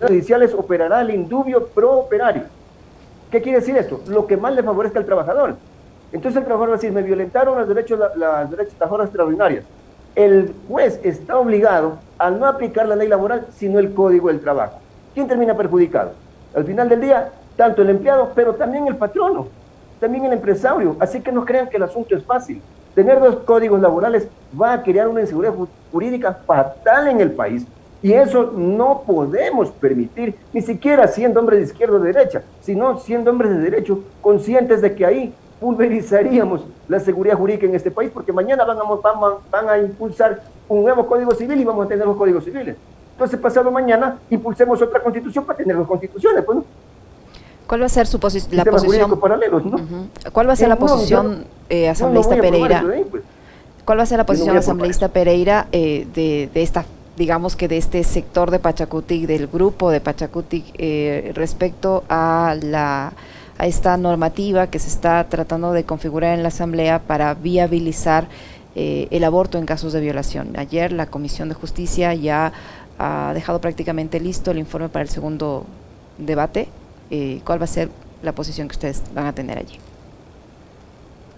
Judiciales 0.00 0.54
operará 0.54 1.02
el 1.02 1.10
indubio 1.10 1.66
pro 1.66 1.98
operario. 1.98 2.44
¿Qué 3.30 3.40
quiere 3.42 3.60
decir 3.60 3.76
esto? 3.76 4.00
Lo 4.06 4.26
que 4.26 4.36
más 4.36 4.54
le 4.54 4.62
favorezca 4.62 4.98
al 4.98 5.06
trabajador. 5.06 5.56
Entonces 6.12 6.38
el 6.38 6.44
trabajador 6.44 6.70
va 6.70 6.74
a 6.74 6.76
decir, 6.78 6.92
me 6.92 7.02
violentaron 7.02 7.58
los 7.58 7.68
derechos, 7.68 7.98
las, 7.98 8.16
las 8.16 8.50
derechos 8.50 8.74
extraordinarias 8.74 9.64
el 10.14 10.54
juez 10.68 11.00
está 11.04 11.38
obligado 11.38 11.98
a 12.18 12.30
no 12.30 12.46
aplicar 12.46 12.86
la 12.88 12.96
ley 12.96 13.08
laboral, 13.08 13.46
sino 13.52 13.78
el 13.78 13.94
código 13.94 14.28
del 14.28 14.40
trabajo. 14.40 14.78
¿Quién 15.14 15.28
termina 15.28 15.56
perjudicado? 15.56 16.12
Al 16.54 16.64
final 16.64 16.88
del 16.88 17.00
día, 17.00 17.30
tanto 17.56 17.82
el 17.82 17.90
empleado, 17.90 18.32
pero 18.34 18.54
también 18.54 18.86
el 18.88 18.96
patrono, 18.96 19.48
también 20.00 20.24
el 20.24 20.32
empresario. 20.32 20.96
Así 20.98 21.20
que 21.20 21.32
no 21.32 21.44
crean 21.44 21.68
que 21.68 21.76
el 21.76 21.84
asunto 21.84 22.16
es 22.16 22.24
fácil. 22.24 22.60
Tener 22.94 23.20
dos 23.20 23.36
códigos 23.44 23.80
laborales 23.80 24.28
va 24.60 24.72
a 24.72 24.82
crear 24.82 25.06
una 25.06 25.20
inseguridad 25.20 25.54
jurídica 25.92 26.34
fatal 26.44 27.08
en 27.08 27.20
el 27.20 27.32
país. 27.32 27.66
Y 28.02 28.12
eso 28.12 28.52
no 28.56 29.02
podemos 29.06 29.70
permitir, 29.70 30.34
ni 30.52 30.62
siquiera 30.62 31.06
siendo 31.06 31.40
hombres 31.40 31.60
de 31.60 31.66
izquierda 31.66 31.96
o 31.96 32.00
de 32.00 32.12
derecha, 32.12 32.42
sino 32.62 32.98
siendo 32.98 33.30
hombres 33.30 33.50
de 33.50 33.58
derecho, 33.58 34.00
conscientes 34.22 34.80
de 34.80 34.94
que 34.94 35.04
ahí 35.04 35.34
pulverizaríamos 35.60 36.62
la 36.88 36.98
seguridad 37.00 37.36
jurídica 37.36 37.66
en 37.66 37.74
este 37.74 37.90
país, 37.90 38.10
porque 38.12 38.32
mañana 38.32 38.64
van 38.64 38.78
a, 38.78 38.82
van, 38.82 39.34
van 39.50 39.68
a 39.68 39.78
impulsar 39.78 40.42
un 40.68 40.82
nuevo 40.82 41.06
código 41.06 41.32
civil 41.32 41.60
y 41.60 41.64
vamos 41.64 41.84
a 41.84 41.88
tener 41.88 42.06
los 42.06 42.16
códigos 42.16 42.44
civiles. 42.44 42.76
Entonces, 43.12 43.38
pasado 43.38 43.70
mañana, 43.70 44.18
impulsemos 44.30 44.80
otra 44.80 45.02
constitución 45.02 45.44
para 45.44 45.58
tener 45.58 45.76
dos 45.76 45.86
constituciones. 45.86 46.42
Pues, 46.42 46.58
¿Cuál 47.66 47.82
va 47.82 47.86
a 47.86 47.90
ser 47.90 48.06
su 48.06 48.16
la 48.50 48.64
posición? 48.64 49.20
Paralelos, 49.20 49.64
¿no? 49.64 49.78
¿Cuál 50.32 50.48
va 50.48 50.54
a 50.54 50.56
ser 50.56 50.68
la 50.68 50.76
posición 50.76 51.44
asambleísta 51.90 52.36
Pereira? 52.36 52.82
¿Cuál 53.84 53.98
va 53.98 54.02
a 54.02 54.06
ser 54.06 54.18
la 54.18 54.26
posición 54.26 54.56
asambleísta 54.56 55.08
Pereira 55.08 55.68
de, 55.70 56.48
de, 56.52 56.62
esta, 56.62 56.84
digamos 57.20 57.54
que 57.54 57.68
de 57.68 57.76
este 57.76 58.02
sector 58.02 58.50
de 58.50 58.58
Pachacutic, 58.58 59.26
del 59.26 59.46
grupo 59.46 59.90
de 59.90 60.00
Pachacutic, 60.00 60.64
eh, 60.78 61.32
respecto 61.34 62.02
a 62.08 62.56
la 62.62 63.12
a 63.58 63.66
esta 63.66 63.98
normativa 63.98 64.68
que 64.68 64.78
se 64.78 64.88
está 64.88 65.28
tratando 65.28 65.72
de 65.72 65.84
configurar 65.84 66.32
en 66.32 66.42
la 66.42 66.48
Asamblea 66.48 67.00
para 67.00 67.34
viabilizar 67.34 68.26
eh, 68.74 69.06
el 69.10 69.22
aborto 69.22 69.58
en 69.58 69.66
casos 69.66 69.92
de 69.92 70.00
violación. 70.00 70.56
Ayer 70.56 70.92
la 70.92 71.04
Comisión 71.04 71.50
de 71.50 71.54
Justicia 71.54 72.14
ya 72.14 72.54
ha 72.98 73.32
dejado 73.34 73.60
prácticamente 73.60 74.18
listo 74.18 74.50
el 74.50 74.58
informe 74.58 74.88
para 74.88 75.02
el 75.02 75.10
segundo 75.10 75.66
debate. 76.16 76.68
Eh, 77.10 77.42
¿Cuál 77.44 77.60
va 77.60 77.64
a 77.64 77.68
ser 77.68 77.90
la 78.22 78.32
posición 78.32 78.66
que 78.66 78.72
ustedes 78.72 79.02
van 79.14 79.26
a 79.26 79.34
tener 79.34 79.58
allí? 79.58 79.78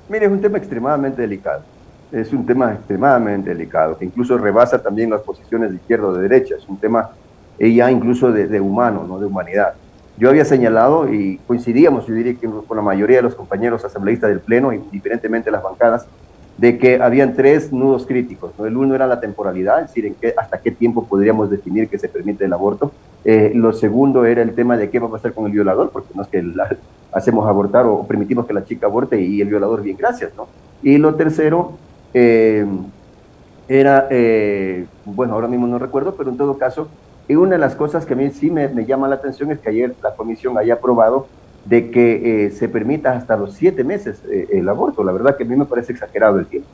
Mire, 0.08 0.26
es 0.26 0.30
un 0.30 0.40
tema 0.40 0.58
extremadamente 0.58 1.22
delicado. 1.22 1.64
Es 2.12 2.32
un 2.32 2.44
tema 2.44 2.72
extremadamente 2.72 3.50
delicado, 3.50 3.96
que 3.96 4.04
incluso 4.04 4.36
rebasa 4.36 4.82
también 4.82 5.10
las 5.10 5.22
posiciones 5.22 5.70
de 5.70 5.76
izquierda 5.76 6.08
o 6.08 6.12
de 6.12 6.28
derecha. 6.28 6.56
Es 6.56 6.68
un 6.68 6.76
tema 6.76 7.10
ya 7.58 7.90
incluso 7.90 8.30
de, 8.30 8.46
de 8.48 8.60
humano, 8.60 9.04
no 9.08 9.18
de 9.18 9.26
humanidad. 9.26 9.74
Yo 10.18 10.28
había 10.28 10.44
señalado 10.44 11.12
y 11.12 11.38
coincidíamos, 11.46 12.06
yo 12.06 12.14
diría 12.14 12.34
que 12.34 12.46
con 12.46 12.76
la 12.76 12.82
mayoría 12.82 13.16
de 13.16 13.22
los 13.22 13.34
compañeros 13.34 13.84
asambleístas 13.84 14.30
del 14.30 14.40
Pleno, 14.40 14.72
indiferentemente 14.72 15.46
de 15.46 15.52
las 15.52 15.62
bancadas, 15.62 16.06
de 16.58 16.78
que 16.78 17.00
habían 17.00 17.34
tres 17.34 17.72
nudos 17.72 18.06
críticos. 18.06 18.52
El 18.58 18.76
uno 18.76 18.94
era 18.94 19.06
la 19.06 19.20
temporalidad, 19.20 19.80
es 19.80 19.88
decir, 19.88 20.06
en 20.06 20.14
qué, 20.14 20.34
hasta 20.36 20.60
qué 20.60 20.70
tiempo 20.70 21.06
podríamos 21.06 21.50
definir 21.50 21.88
que 21.88 21.98
se 21.98 22.08
permite 22.08 22.44
el 22.44 22.52
aborto. 22.52 22.92
Eh, 23.24 23.52
lo 23.54 23.72
segundo 23.72 24.24
era 24.26 24.42
el 24.42 24.54
tema 24.54 24.76
de 24.76 24.90
qué 24.90 24.98
va 24.98 25.08
a 25.08 25.10
pasar 25.10 25.32
con 25.32 25.46
el 25.46 25.52
violador, 25.52 25.90
porque 25.90 26.10
no 26.14 26.22
es 26.22 26.28
que 26.28 26.44
hacemos 27.12 27.48
abortar 27.48 27.86
o 27.86 28.06
permitimos 28.06 28.46
que 28.46 28.52
la 28.52 28.64
chica 28.64 28.86
aborte 28.86 29.20
y 29.20 29.40
el 29.40 29.48
violador, 29.48 29.82
bien, 29.82 29.96
gracias. 29.96 30.32
¿no? 30.36 30.46
Y 30.82 30.98
lo 30.98 31.14
tercero 31.14 31.72
eh, 32.14 32.66
era, 33.68 34.06
eh, 34.10 34.86
bueno, 35.04 35.34
ahora 35.34 35.48
mismo 35.48 35.66
no 35.66 35.78
recuerdo, 35.78 36.14
pero 36.14 36.30
en 36.30 36.36
todo 36.36 36.58
caso, 36.58 36.88
y 37.28 37.36
una 37.36 37.52
de 37.52 37.58
las 37.58 37.74
cosas 37.74 38.04
que 38.04 38.14
a 38.14 38.16
mí 38.16 38.30
sí 38.30 38.50
me, 38.50 38.68
llama 38.84 39.08
la 39.08 39.16
atención 39.16 39.50
es 39.50 39.60
que 39.60 39.70
ayer 39.70 39.94
la 40.02 40.14
comisión 40.14 40.58
haya 40.58 40.74
aprobado 40.74 41.26
de 41.64 41.90
que 41.90 42.46
eh, 42.46 42.50
se 42.50 42.68
permita 42.68 43.12
hasta 43.12 43.36
los 43.36 43.54
siete 43.54 43.84
meses 43.84 44.20
el 44.28 44.68
aborto. 44.68 45.04
La 45.04 45.12
verdad 45.12 45.36
que 45.36 45.44
a 45.44 45.46
mí 45.46 45.56
me 45.56 45.64
parece 45.64 45.92
exagerado 45.92 46.40
el 46.40 46.46
tiempo. 46.46 46.68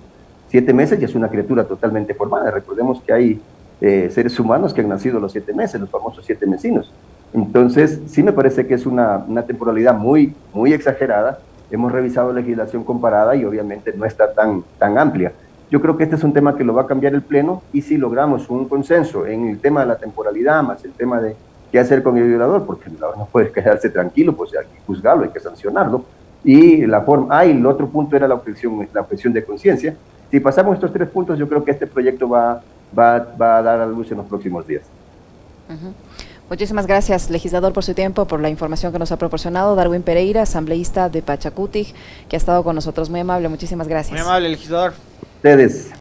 siete 0.48 0.72
meses 0.72 0.98
ya 0.98 1.06
es 1.06 1.14
una 1.14 1.28
criatura 1.28 1.64
totalmente 1.64 2.14
formada. 2.14 2.50
Recordemos 2.50 3.02
que 3.02 3.12
hay 3.12 3.42
seres 3.80 4.40
humanos 4.40 4.72
que 4.72 4.80
han 4.80 4.88
nacido 4.88 5.20
los 5.20 5.30
siete 5.30 5.52
meses, 5.52 5.80
los 5.80 5.90
famosos 5.90 6.24
siete 6.24 6.46
mesinos. 6.46 6.92
Entonces, 7.34 8.00
sí 8.06 8.22
me 8.22 8.32
parece 8.32 8.66
que 8.66 8.74
es 8.74 8.86
una, 8.86 9.24
una 9.28 9.42
temporalidad 9.42 9.94
muy, 9.94 10.34
muy 10.54 10.72
exagerada. 10.72 11.38
Hemos 11.70 11.92
revisado 11.92 12.32
legislación 12.32 12.84
comparada 12.84 13.36
y 13.36 13.44
obviamente 13.44 13.92
no 13.96 14.04
está 14.04 14.32
tan, 14.32 14.64
tan 14.78 14.98
amplia. 14.98 15.32
Yo 15.70 15.82
creo 15.82 15.96
que 15.96 16.04
este 16.04 16.16
es 16.16 16.24
un 16.24 16.32
tema 16.32 16.56
que 16.56 16.64
lo 16.64 16.72
va 16.72 16.82
a 16.82 16.86
cambiar 16.86 17.14
el 17.14 17.22
Pleno 17.22 17.62
y 17.72 17.82
si 17.82 17.98
logramos 17.98 18.48
un 18.48 18.68
consenso 18.68 19.26
en 19.26 19.48
el 19.48 19.60
tema 19.60 19.80
de 19.80 19.86
la 19.86 19.96
temporalidad, 19.96 20.62
más 20.62 20.82
el 20.84 20.92
tema 20.92 21.20
de 21.20 21.36
qué 21.70 21.78
hacer 21.78 22.02
con 22.02 22.16
el 22.16 22.26
violador, 22.26 22.64
porque 22.64 22.86
el 22.86 22.92
violador 22.92 23.18
no 23.18 23.26
puede 23.26 23.52
quedarse 23.52 23.90
tranquilo, 23.90 24.34
pues 24.34 24.52
hay 24.56 24.64
que 24.64 24.80
juzgarlo, 24.86 25.24
hay 25.24 25.30
que 25.30 25.40
sancionarlo. 25.40 26.04
Y 26.42 26.86
la 26.86 27.02
forma, 27.02 27.38
ah, 27.38 27.44
y 27.44 27.50
el 27.50 27.66
otro 27.66 27.86
punto 27.88 28.16
era 28.16 28.26
la 28.26 28.34
objeción, 28.34 28.88
la 28.92 29.02
objeción 29.02 29.32
de 29.32 29.44
conciencia. 29.44 29.94
Si 30.30 30.40
pasamos 30.40 30.74
estos 30.74 30.92
tres 30.92 31.08
puntos, 31.08 31.38
yo 31.38 31.48
creo 31.48 31.62
que 31.62 31.72
este 31.72 31.86
proyecto 31.86 32.28
va, 32.28 32.62
va, 32.98 33.18
va 33.40 33.58
a 33.58 33.62
dar 33.62 33.80
a 33.80 33.86
luz 33.86 34.10
en 34.10 34.18
los 34.18 34.26
próximos 34.26 34.66
días. 34.66 34.84
Muchísimas 36.48 36.86
gracias, 36.86 37.30
legislador, 37.30 37.72
por 37.72 37.84
su 37.84 37.92
tiempo, 37.94 38.24
por 38.24 38.40
la 38.40 38.48
información 38.48 38.90
que 38.92 38.98
nos 38.98 39.12
ha 39.12 39.18
proporcionado. 39.18 39.76
Darwin 39.76 40.02
Pereira, 40.02 40.42
asambleísta 40.42 41.08
de 41.10 41.20
Pachacutic, 41.20 41.94
que 42.28 42.36
ha 42.36 42.38
estado 42.38 42.64
con 42.64 42.74
nosotros. 42.74 43.10
Muy 43.10 43.20
amable, 43.20 43.48
muchísimas 43.48 43.86
gracias. 43.86 44.12
Muy 44.12 44.20
amable, 44.20 44.48
legislador. 44.48 44.94
Ustedes. 45.36 45.97